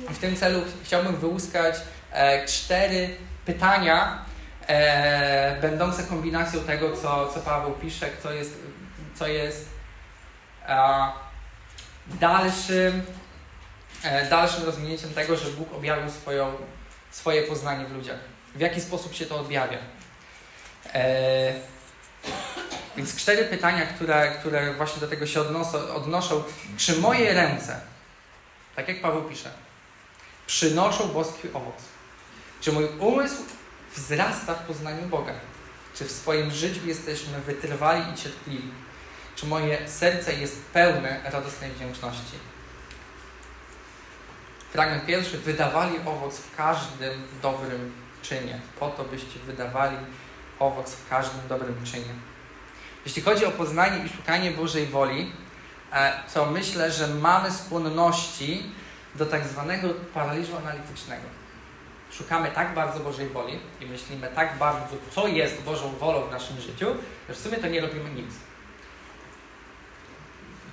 [0.09, 1.75] W tym celu chciałbym wyłuskać
[2.11, 3.09] e, cztery
[3.45, 4.25] pytania,
[4.67, 8.53] e, będące kombinacją tego, co, co Paweł pisze, co jest,
[9.15, 9.69] co jest
[10.67, 11.11] e,
[12.07, 13.03] dalszym,
[14.29, 16.53] dalszym rozwinięciem tego, że Bóg objawił swoją,
[17.11, 18.19] swoje poznanie w ludziach.
[18.55, 19.77] W jaki sposób się to objawia?
[20.93, 21.53] E,
[22.97, 26.43] więc cztery pytania, które, które właśnie do tego się odnoszą, odnoszą.
[26.77, 27.79] Czy moje ręce,
[28.75, 29.51] tak jak Paweł pisze,
[30.47, 31.75] przynoszą boski owoc?
[32.61, 33.43] Czy mój umysł
[33.95, 35.33] wzrasta w poznaniu Boga?
[35.95, 38.71] Czy w swoim życiu jesteśmy wytrwali i cierpliwi?
[39.35, 42.37] Czy moje serce jest pełne radosnej wdzięczności?
[44.71, 45.37] Fragment pierwszy.
[45.37, 48.59] Wydawali owoc w każdym dobrym czynie.
[48.79, 49.97] Po to byście wydawali
[50.59, 52.13] owoc w każdym dobrym czynie.
[53.05, 55.31] Jeśli chodzi o poznanie i szukanie Bożej woli,
[56.33, 58.63] to myślę, że mamy skłonności
[59.15, 61.23] do tak zwanego paraliżu analitycznego.
[62.11, 66.61] Szukamy tak bardzo Bożej woli i myślimy tak bardzo, co jest Bożą wolą w naszym
[66.61, 66.85] życiu,
[67.29, 68.33] że w sumie to nie robimy nic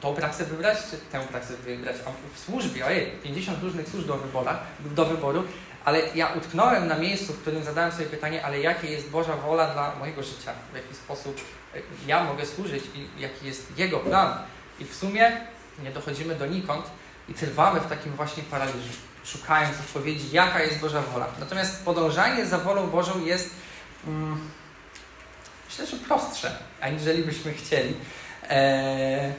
[0.00, 1.96] tą praksę wybrać, czy tę praksę wybrać.
[2.06, 5.44] A w służbie, ojej, 50 różnych służb do, wyborach, do wyboru,
[5.84, 9.72] ale ja utknąłem na miejscu, w którym zadałem sobie pytanie, ale jakie jest Boża wola
[9.72, 10.52] dla mojego życia?
[10.72, 11.40] W jaki sposób
[12.06, 14.38] ja mogę służyć i jaki jest Jego plan?
[14.80, 15.32] I w sumie
[15.82, 16.86] nie dochodzimy donikąd
[17.28, 18.92] i trwamy w takim właśnie paraliżu,
[19.24, 21.26] szukając odpowiedzi, jaka jest Boża wola.
[21.40, 23.50] Natomiast podążanie za wolą Bożą jest,
[24.06, 24.40] mm,
[25.68, 27.94] myślę, że prostsze, aniżeli byśmy chcieli.
[28.48, 29.32] Eee,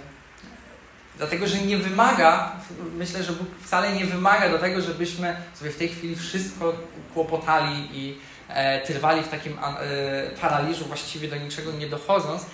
[1.17, 2.51] Dlatego, że nie wymaga,
[2.97, 6.73] myślę, że Bóg wcale nie wymaga do tego, żebyśmy sobie w tej chwili wszystko
[7.13, 8.17] kłopotali i
[8.49, 12.45] e, trwali w takim e, paraliżu, właściwie do niczego nie dochodząc,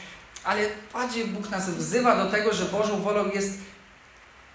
[0.47, 0.61] ale
[0.93, 3.59] bardziej Bóg nas wzywa do tego, że Bożą wolą jest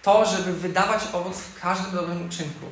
[0.03, 2.66] to, żeby wydawać owoc w każdym dobrym uczynku.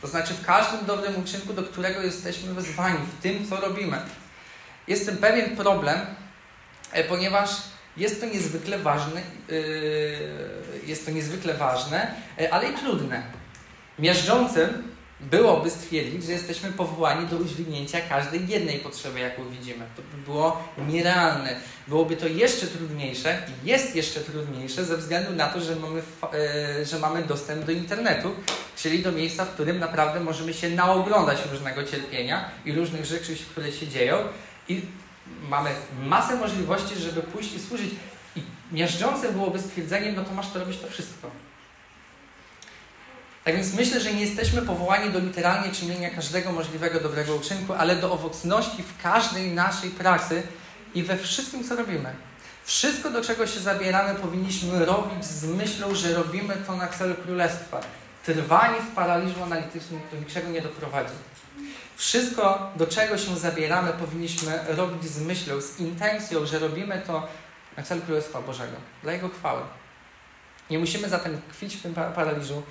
[0.00, 3.98] To znaczy w każdym dobrym uczynku, do którego jesteśmy wezwani, w tym, co robimy.
[4.88, 6.00] Jest ten pewien problem,
[6.92, 7.50] e, ponieważ
[7.96, 13.22] jest to niezwykle ważne, yy, jest to niezwykle ważne, yy, ale i trudne.
[13.98, 19.86] Miażdżącym byłoby stwierdzić, że jesteśmy powołani do udźwignięcia każdej jednej potrzeby, jaką widzimy.
[19.96, 21.60] To by było nierealne.
[21.88, 26.02] Byłoby to jeszcze trudniejsze i jest jeszcze trudniejsze ze względu na to, że mamy,
[26.78, 28.34] yy, że mamy dostęp do internetu,
[28.76, 33.72] czyli do miejsca, w którym naprawdę możemy się naoglądać różnego cierpienia i różnych rzeczy, które
[33.72, 34.16] się dzieją.
[34.68, 34.82] I
[35.48, 35.70] mamy
[36.02, 37.90] masę możliwości, żeby pójść i służyć.
[38.36, 38.42] I
[38.72, 41.30] miażdżące byłoby stwierdzeniem, no to masz to robić to wszystko.
[43.46, 47.96] Tak więc myślę, że nie jesteśmy powołani do literalnie czynienia każdego możliwego dobrego uczynku, ale
[47.96, 50.42] do owocności w każdej naszej pracy
[50.94, 52.14] i we wszystkim, co robimy.
[52.64, 57.80] Wszystko, do czego się zabieramy, powinniśmy robić z myślą, że robimy to na cel królestwa.
[58.24, 61.14] Trwanie w paraliżu analitycznym do niczego nie doprowadzi.
[61.96, 67.28] Wszystko, do czego się zabieramy, powinniśmy robić z myślą, z intencją, że robimy to
[67.76, 69.62] na cel Królestwa Bożego, dla Jego chwały.
[70.70, 72.62] Nie musimy zatem tkwić w tym paraliżu,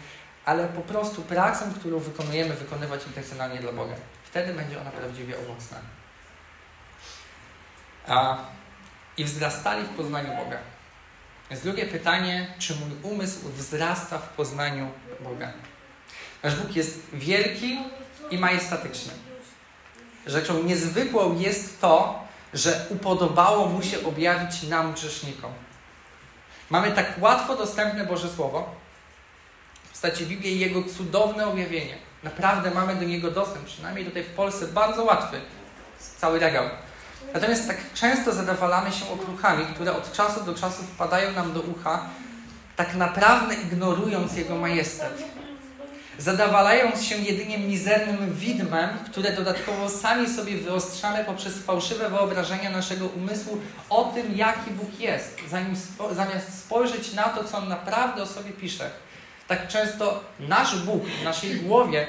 [0.46, 3.96] ale po prostu pracę, którą wykonujemy, wykonywać intencjonalnie dla Boga.
[4.24, 5.78] Wtedy będzie ona prawdziwie owocna.
[8.08, 8.38] A,
[9.18, 10.58] I wzrastali w poznaniu Boga.
[11.50, 15.52] Więc drugie pytanie, czy mój umysł wzrasta w poznaniu Boga?
[16.44, 17.78] Nasz Bóg jest wielki,
[18.32, 19.14] i majestatyczny.
[20.26, 22.24] rzeczą niezwykłą jest to,
[22.54, 25.52] że upodobało mu się objawić nam, grzesznikom.
[26.70, 28.76] Mamy tak łatwo dostępne Boże Słowo
[29.96, 31.98] w postaci Biblii i Jego cudowne objawienie.
[32.24, 35.42] Naprawdę mamy do niego dostęp, przynajmniej tutaj w Polsce bardzo łatwy.
[36.18, 36.64] Cały regał.
[37.34, 42.10] Natomiast tak często zadawalamy się okruchami, które od czasu do czasu wpadają nam do ucha,
[42.76, 45.14] tak naprawdę ignorując Jego majestat.
[46.18, 53.62] Zadawalając się jedynie mizernym widmem, które dodatkowo sami sobie wyostrzamy poprzez fałszywe wyobrażenia naszego umysłu
[53.90, 55.76] o tym, jaki Bóg jest, zanim
[56.12, 58.90] zamiast spojrzeć na to, co On naprawdę o sobie pisze.
[59.48, 62.08] Tak często nasz Bóg w naszej głowie,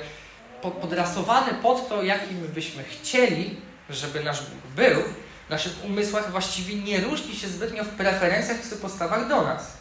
[0.81, 3.61] podrasowany pod to, jakim byśmy chcieli,
[3.91, 5.03] żeby nasz Bóg był,
[5.47, 9.77] w naszych umysłach właściwie nie różni się zbytnio w preferencjach czy postawach do nas.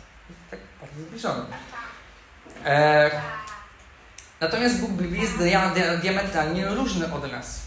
[0.51, 1.45] Tak bardzo zbliżony.
[2.65, 3.11] E,
[4.39, 5.37] natomiast Bóg Biblii jest
[6.01, 7.59] diametralnie różny od nas.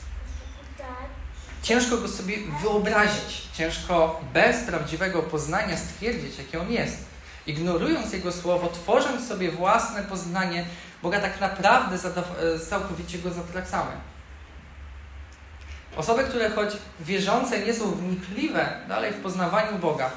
[1.62, 7.07] Ciężko go sobie wyobrazić, ciężko bez prawdziwego poznania stwierdzić, jaki on jest.
[7.48, 10.64] Ignorując Jego słowo, tworząc sobie własne poznanie
[11.02, 13.90] Boga, tak naprawdę e, całkowicie go zatracamy.
[15.96, 16.70] Osoby, które choć
[17.00, 20.10] wierzące nie są wnikliwe dalej w poznawaniu Boga,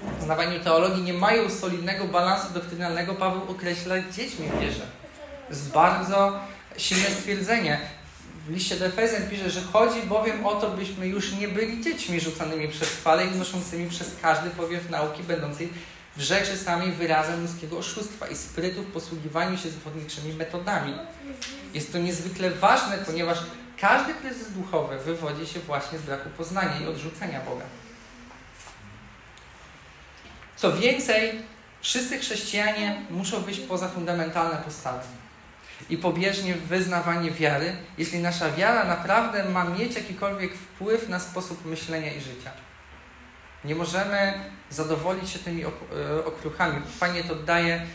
[0.00, 4.86] w poznawaniu teologii, nie mają solidnego balansu doktrynalnego, Paweł określa dziećmi w wierze.
[5.48, 6.40] To jest bardzo
[6.76, 7.80] silne stwierdzenie.
[8.46, 12.20] W liście do Efezjan pisze, że chodzi bowiem o to, byśmy już nie byli dziećmi
[12.20, 15.72] rzucanymi przez fale i wnoszącymi przez każdy powiew nauki, będącej
[16.16, 20.94] w rzeczy samej wyrazem ludzkiego oszustwa i sprytu w posługiwaniu się zwodniczymi metodami.
[21.74, 23.38] Jest to niezwykle ważne, ponieważ
[23.80, 27.64] każdy kryzys duchowy wywodzi się właśnie z braku poznania i odrzucenia Boga.
[30.56, 31.42] Co więcej,
[31.80, 35.04] wszyscy chrześcijanie muszą wyjść poza fundamentalne postawy
[35.90, 42.12] i pobieżnie wyznawanie wiary, jeśli nasza wiara naprawdę ma mieć jakikolwiek wpływ na sposób myślenia
[42.12, 42.50] i życia.
[43.64, 44.32] Nie możemy
[44.70, 45.68] zadowolić się tymi e,
[46.24, 46.82] okruchami.
[46.98, 47.86] Fajnie to daje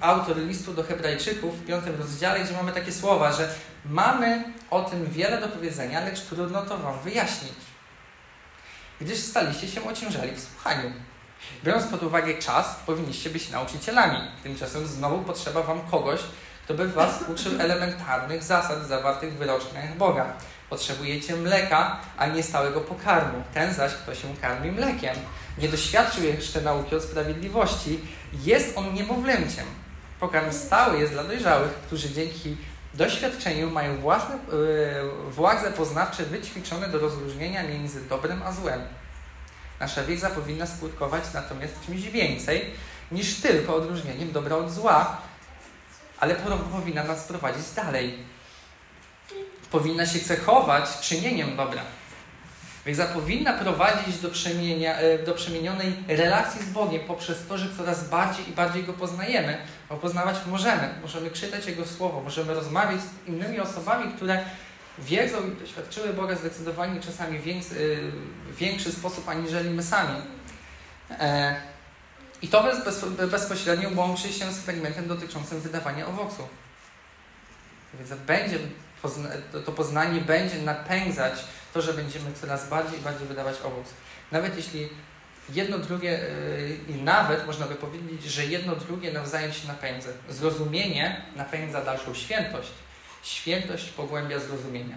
[0.00, 3.54] autor listu do Hebrajczyków w piątym rozdziale, gdzie mamy takie słowa, że
[3.84, 7.52] mamy o tym wiele do powiedzenia, lecz trudno to Wam wyjaśnić,
[9.00, 10.92] gdyż staliście się ociężali w słuchaniu.
[11.64, 14.18] Biorąc pod uwagę czas, powinniście być nauczycielami.
[14.42, 16.20] Tymczasem znowu potrzeba Wam kogoś,
[16.64, 20.32] kto by Was uczył elementarnych zasad zawartych w wyroczniach Boga.
[20.70, 23.42] Potrzebujecie mleka, a nie stałego pokarmu.
[23.54, 25.16] Ten zaś, kto się karmi mlekiem,
[25.58, 28.00] nie doświadczył jeszcze nauki o sprawiedliwości,
[28.44, 29.66] jest on niemowlęciem.
[30.20, 32.56] Pokarm stały jest dla dojrzałych, którzy dzięki
[32.94, 38.80] doświadczeniu mają własne yy, władze poznawcze wyćwiczone do rozróżnienia między dobrem a złem.
[39.80, 42.70] Nasza wiedza powinna skutkować natomiast czymś więcej
[43.12, 45.16] niż tylko odróżnieniem dobra od zła,
[46.18, 46.34] ale
[46.72, 48.18] powinna nas prowadzić dalej.
[49.70, 51.82] Powinna się cechować czynieniem dobra.
[52.86, 58.08] Wiedza powinna prowadzić do, przemienia, e, do przemienionej relacji z Bogiem poprzez to, że coraz
[58.08, 59.58] bardziej i bardziej Go poznajemy,
[59.88, 60.88] bo poznawać możemy.
[61.02, 64.44] Możemy czytać Jego Słowo, możemy rozmawiać z innymi osobami, które
[64.98, 67.42] wiedzą i doświadczyły Boga zdecydowanie czasami e,
[68.58, 70.18] większy sposób aniżeli my sami.
[71.10, 71.56] E,
[72.42, 76.48] I to bez, bezpośrednio łączy się z fragmentem dotyczącym wydawania owoców.
[77.94, 78.58] Wiedza będzie,
[79.64, 81.44] to poznanie będzie napędzać
[81.74, 83.86] to, że będziemy coraz bardziej i bardziej wydawać owoc.
[84.32, 84.88] Nawet jeśli
[85.52, 86.10] jedno drugie,
[86.88, 90.08] yy, i nawet można by powiedzieć, że jedno drugie nawzajem się napędza.
[90.28, 92.70] Zrozumienie napędza dalszą świętość.
[93.22, 94.96] Świętość pogłębia zrozumienia.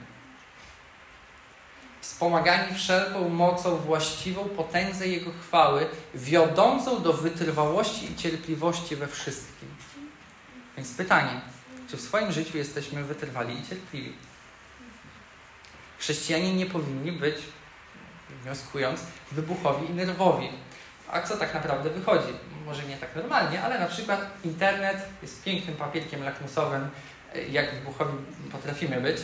[2.02, 5.86] Wspomagani wszelką mocą właściwą potędze Jego chwały,
[6.16, 9.70] wiodącą do wytrwałości i cierpliwości we wszystkim.
[10.78, 11.42] Więc pytanie,
[11.90, 14.14] czy w swoim życiu jesteśmy wytrwali i cierpliwi?
[16.00, 17.36] Chrześcijanie nie powinni być,
[18.44, 19.00] wnioskując,
[19.32, 20.50] wybuchowi i nerwowi.
[21.12, 22.34] A co tak naprawdę wychodzi?
[22.66, 26.90] Może nie tak normalnie, ale na przykład internet jest pięknym papierkiem lakmusowym,
[27.50, 28.18] jak wybuchowi
[28.52, 29.18] potrafimy być.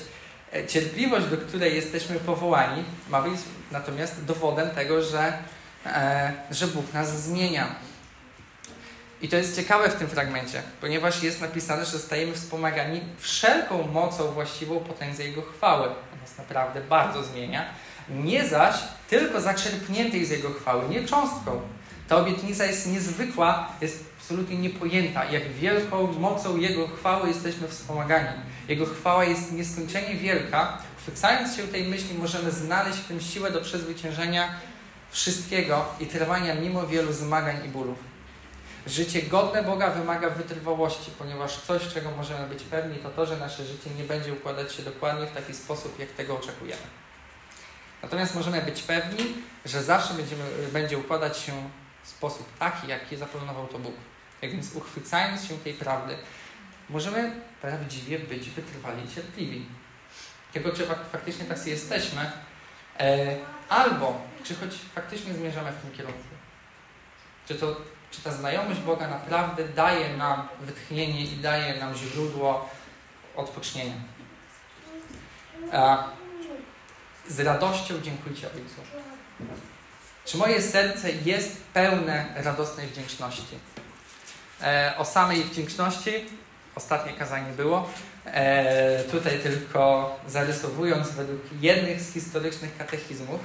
[0.68, 3.40] Cierpliwość, do której jesteśmy powołani, ma być
[3.72, 5.38] natomiast dowodem tego, że,
[5.86, 7.76] e, że Bóg nas zmienia.
[9.22, 14.32] I to jest ciekawe w tym fragmencie, ponieważ jest napisane, że zostajemy wspomagani wszelką mocą
[14.32, 15.90] właściwą potędze Jego chwały
[16.26, 17.66] nas naprawdę bardzo zmienia,
[18.10, 18.76] nie zaś
[19.10, 21.62] tylko zaczerpniętej z Jego chwały, nie cząstką.
[22.08, 28.30] Ta obietnica jest niezwykła, jest absolutnie niepojęta, jak wielką mocą Jego chwały jesteśmy wspomagani.
[28.68, 30.78] Jego chwała jest nieskończenie wielka.
[30.98, 34.50] Chwycając się tej myśli, możemy znaleźć w tym siłę do przezwyciężenia
[35.12, 38.15] wszystkiego i trwania mimo wielu zmagań i bólów.
[38.88, 43.66] Życie godne Boga wymaga wytrwałości, ponieważ coś, czego możemy być pewni, to to, że nasze
[43.66, 46.82] życie nie będzie układać się dokładnie w taki sposób, jak tego oczekujemy.
[48.04, 49.34] Natomiast możemy być pewni,
[49.66, 51.70] że zawsze będziemy, będzie układać się
[52.04, 53.96] w sposób taki, jaki zaplanował to Bóg.
[54.42, 56.18] Tak więc uchwycając się tej prawdy,
[56.90, 59.66] możemy prawdziwie być wytrwali cierpliwi.
[60.54, 62.32] Tylko czy faktycznie tacy jesteśmy,
[63.00, 63.38] e,
[63.70, 66.24] albo czy choć faktycznie zmierzamy w tym kierunku.
[67.48, 67.76] Czy, to,
[68.16, 72.70] czy ta znajomość Boga naprawdę daje nam wytchnienie i daje nam źródło
[73.36, 73.96] odpocznienia.
[77.28, 78.82] z radością dziękujcie Ojcu.
[80.26, 83.60] Czy moje serce jest pełne radosnej wdzięczności?
[84.62, 86.12] E, o samej wdzięczności
[86.76, 87.90] ostatnie kazanie było.
[88.26, 93.40] E, tutaj tylko zarysowując według jednych z historycznych katechizmów,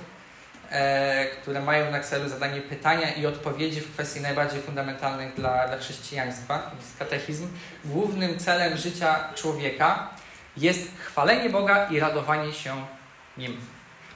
[1.43, 6.71] które mają na celu zadanie pytania i odpowiedzi w kwestii najbardziej fundamentalnych dla, dla chrześcijaństwa,
[6.77, 7.49] jest katechizm,
[7.85, 10.09] głównym celem życia człowieka
[10.57, 12.87] jest chwalenie Boga i radowanie się
[13.37, 13.61] Nim.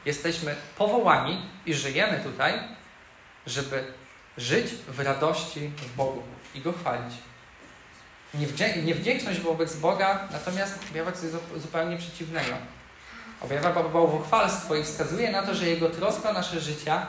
[0.05, 2.53] Jesteśmy powołani i żyjemy tutaj,
[3.47, 3.85] żeby
[4.39, 6.23] żyć w radości w Bogu
[6.55, 7.15] i Go chwalić.
[8.85, 12.57] Niewdzięczność wobec Boga natomiast objawia coś zupełnie przeciwnego.
[13.41, 17.07] Objawia bałwochwalstwo i wskazuje na to, że Jego troska o nasze życia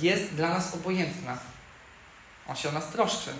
[0.00, 1.38] jest dla nas obojętna.
[2.48, 3.30] On się o nas troszczy.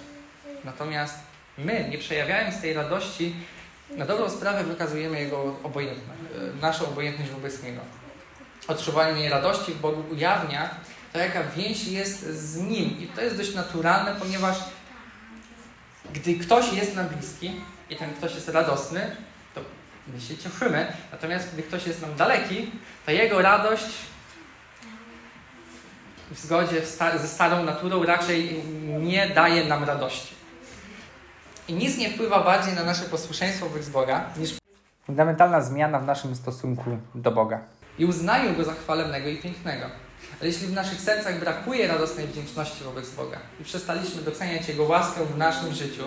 [0.64, 1.14] Natomiast
[1.58, 3.36] my, nie przejawiając tej radości,
[3.90, 7.80] na dobrą sprawę wykazujemy Jego obojętność, e, naszą obojętność wobec Niego.
[8.68, 10.70] Odczuwanie radości w Bogu ujawnia
[11.12, 13.00] to, jaka więź jest z Nim.
[13.00, 14.56] I to jest dość naturalne, ponieważ
[16.14, 17.60] gdy ktoś jest nam bliski
[17.90, 19.16] i ten ktoś jest radosny,
[20.14, 20.92] my się cieszymy.
[21.12, 22.70] Natomiast gdy ktoś jest nam daleki,
[23.06, 23.86] to jego radość
[26.30, 26.82] w zgodzie
[27.20, 28.62] ze starą naturą raczej
[29.00, 30.34] nie daje nam radości.
[31.68, 34.54] I nic nie wpływa bardziej na nasze posłuszeństwo wobec Boga niż
[35.06, 37.60] fundamentalna zmiana w naszym stosunku do Boga.
[37.98, 39.86] I uznają Go za chwalebnego i pięknego.
[40.40, 45.24] Ale jeśli w naszych sercach brakuje radosnej wdzięczności wobec Boga i przestaliśmy doceniać Jego łaskę
[45.24, 46.02] w naszym życiu,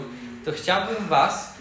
[0.45, 1.53] to chciałbym Was,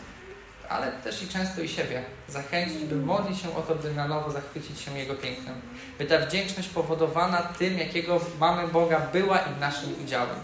[0.69, 4.31] ale też i często i siebie, zachęcić, by modlić się o to, by na nowo
[4.31, 5.61] zachwycić się Jego pięknem.
[5.99, 10.41] By ta wdzięczność powodowana tym, jakiego mamy Boga, była i naszym udziałem.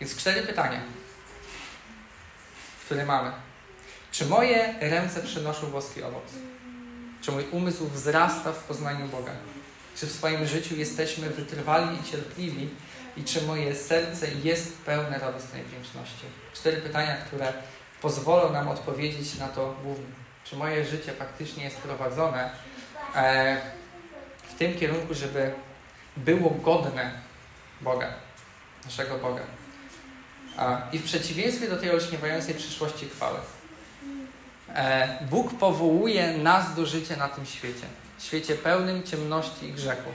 [0.00, 0.80] Więc cztery pytania,
[2.84, 3.32] które mamy.
[4.12, 6.24] Czy moje ręce przynoszą boski owoc?
[7.22, 9.32] Czy mój umysł wzrasta w poznaniu Boga?
[9.96, 12.68] Czy w swoim życiu jesteśmy wytrwali i cierpliwi?
[13.16, 16.24] I czy moje serce jest pełne radosnej wdzięczności?
[16.52, 17.52] Cztery pytania, które
[18.02, 20.06] pozwolą nam odpowiedzieć na to głównie.
[20.44, 22.50] Czy moje życie faktycznie jest prowadzone
[23.14, 23.60] e,
[24.42, 25.52] w tym kierunku, żeby
[26.16, 27.10] było godne
[27.80, 28.08] Boga,
[28.84, 29.42] naszego Boga?
[30.92, 33.38] I w przeciwieństwie do tej olśniewającej przyszłości chwały.
[34.74, 37.86] E, Bóg powołuje nas do życia na tym świecie.
[38.18, 40.10] Świecie pełnym ciemności i grzechu.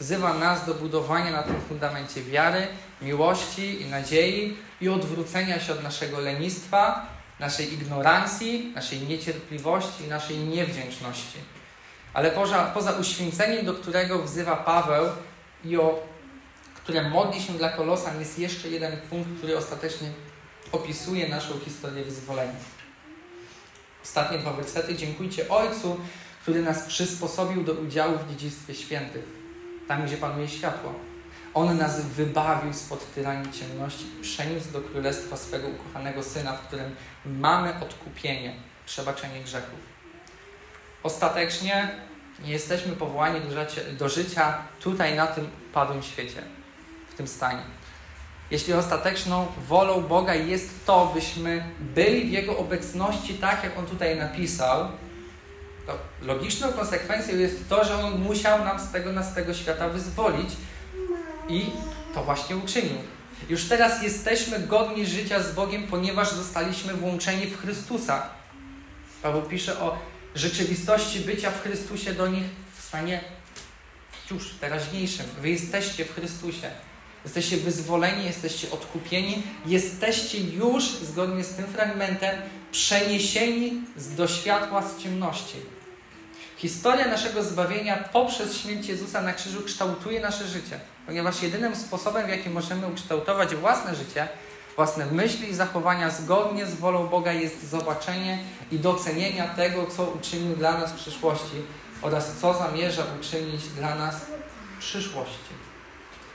[0.00, 2.66] Wzywa nas do budowania na tym fundamencie wiary,
[3.02, 7.06] miłości i nadziei i odwrócenia się od naszego lenistwa,
[7.40, 11.38] naszej ignorancji, naszej niecierpliwości i naszej niewdzięczności.
[12.14, 15.06] Ale poza, poza uświęceniem, do którego wzywa Paweł
[15.64, 16.02] i o
[16.74, 20.10] które modli się dla Kolosan, jest jeszcze jeden punkt, który ostatecznie
[20.72, 22.60] opisuje naszą historię wyzwolenia.
[24.04, 24.94] Ostatnie dwa wersety.
[24.94, 26.00] Dziękujcie Ojcu,
[26.42, 29.24] który nas przysposobił do udziału w dziedzictwie świętych,
[29.88, 30.94] tam gdzie panuje światło.
[31.54, 37.80] On nas wybawił spod tyranii ciemności przeniósł do królestwa swego ukochanego Syna, w którym mamy
[37.80, 38.54] odkupienie,
[38.86, 39.78] przebaczenie grzechów.
[41.02, 41.90] Ostatecznie
[42.44, 46.42] nie jesteśmy powołani do życia, do życia tutaj na tym padłym świecie,
[47.10, 47.62] w tym stanie.
[48.50, 54.16] Jeśli ostateczną wolą Boga jest to, byśmy byli w Jego obecności tak, jak On tutaj
[54.16, 54.88] napisał,
[56.22, 60.50] logiczną konsekwencją jest to, że On musiał nam z tego, nas z tego świata wyzwolić
[61.48, 61.66] i
[62.14, 62.98] to właśnie uczynił.
[63.48, 68.28] Już teraz jesteśmy godni życia z Bogiem, ponieważ zostaliśmy włączeni w Chrystusa.
[69.22, 69.98] Paweł pisze o
[70.34, 72.44] rzeczywistości bycia w Chrystusie do nich
[72.78, 73.20] w stanie
[74.30, 75.26] już teraźniejszym.
[75.40, 76.70] Wy jesteście w Chrystusie.
[77.24, 82.36] Jesteście wyzwoleni, jesteście odkupieni, jesteście już, zgodnie z tym fragmentem,
[82.72, 83.72] przeniesieni
[84.16, 85.77] do światła z ciemności.
[86.58, 92.28] Historia naszego zbawienia poprzez śmierć Jezusa na krzyżu kształtuje nasze życie, ponieważ jedynym sposobem, w
[92.28, 94.28] jaki możemy ukształtować własne życie,
[94.76, 98.38] własne myśli i zachowania zgodnie z wolą Boga jest zobaczenie
[98.72, 101.62] i docenienia tego, co uczynił dla nas w przyszłości
[102.02, 104.16] oraz co zamierza uczynić dla nas
[104.76, 105.54] w przyszłości.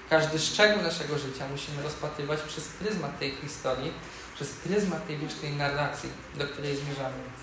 [0.10, 3.94] Każdy szczegół naszego życia musimy rozpatrywać przez pryzmat tej historii,
[4.36, 7.43] przez pryzmat tej wiecznej narracji, do której zmierzamy.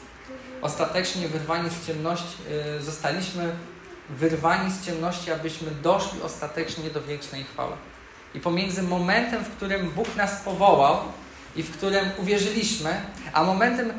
[0.63, 2.37] Ostatecznie wyrwani z ciemności,
[2.77, 3.53] yy, zostaliśmy
[4.11, 7.73] wyrwani z ciemności, abyśmy doszli ostatecznie do wiecznej chwały.
[8.35, 10.99] I pomiędzy momentem, w którym Bóg nas powołał
[11.57, 13.01] i w którym uwierzyliśmy,
[13.33, 13.93] a momentem,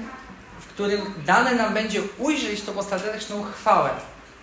[0.59, 3.89] w którym dane nam będzie ujrzeć tą ostateczną chwałę,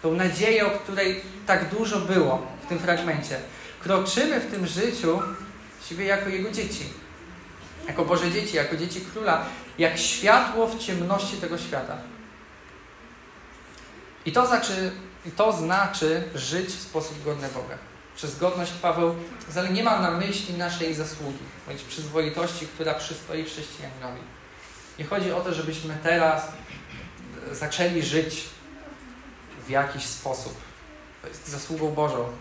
[0.02, 3.40] tą nadzieję, o której tak dużo było w tym fragmencie,
[3.80, 5.22] kroczymy w tym życiu
[5.88, 6.84] siebie jako Jego dzieci.
[7.88, 9.46] Jako Boże dzieci, jako dzieci Króla,
[9.79, 11.99] jak światło w ciemności tego świata.
[14.26, 14.93] I to znaczy,
[15.37, 17.79] to znaczy żyć w sposób godny Boga.
[18.16, 19.14] Przez godność Paweł
[19.49, 24.20] wcale nie ma na myśli naszej zasługi, bądź przyzwoitości, która przystoi chrześcijaninowi.
[24.99, 26.49] Nie chodzi o to, żebyśmy teraz
[27.53, 28.45] zaczęli żyć
[29.66, 30.55] w jakiś sposób.
[31.22, 32.33] To jest zasługą Bożą.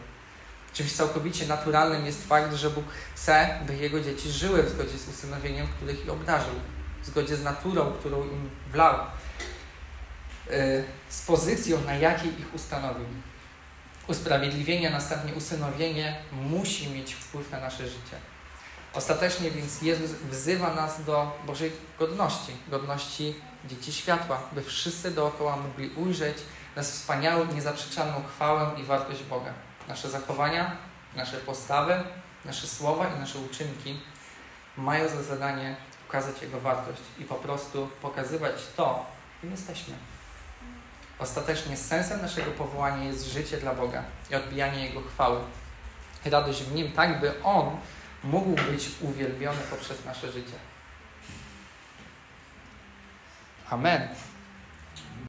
[0.73, 2.85] Czymś całkowicie naturalnym jest fakt, że Bóg
[3.15, 6.55] chce, by Jego dzieci żyły w zgodzie z usynowieniem, których ich obdarzył,
[7.07, 8.95] w zgodzie z naturą, którą im wlał,
[10.51, 13.05] y, z pozycją, na jakiej ich ustanowił.
[14.07, 18.17] Usprawiedliwienie, następnie usynowienie musi mieć wpływ na nasze życie.
[18.93, 23.35] Ostatecznie więc Jezus wzywa nas do Bożej godności, godności
[23.65, 26.37] dzieci światła, by wszyscy dookoła mogli ujrzeć
[26.75, 29.53] nas wspaniałą, niezaprzeczalną chwałę i wartość Boga.
[29.87, 30.77] Nasze zachowania,
[31.15, 32.03] nasze postawy,
[32.45, 33.99] nasze słowa i nasze uczynki
[34.77, 35.75] mają za zadanie
[36.07, 39.05] pokazać Jego wartość i po prostu pokazywać to,
[39.41, 39.93] kim jesteśmy.
[41.19, 45.39] Ostatecznie sensem naszego powołania jest życie dla Boga i odbijanie Jego chwały.
[46.25, 47.77] Radość w Nim, tak by On
[48.23, 50.55] mógł być uwielbiony poprzez nasze życie.
[53.69, 54.07] Amen.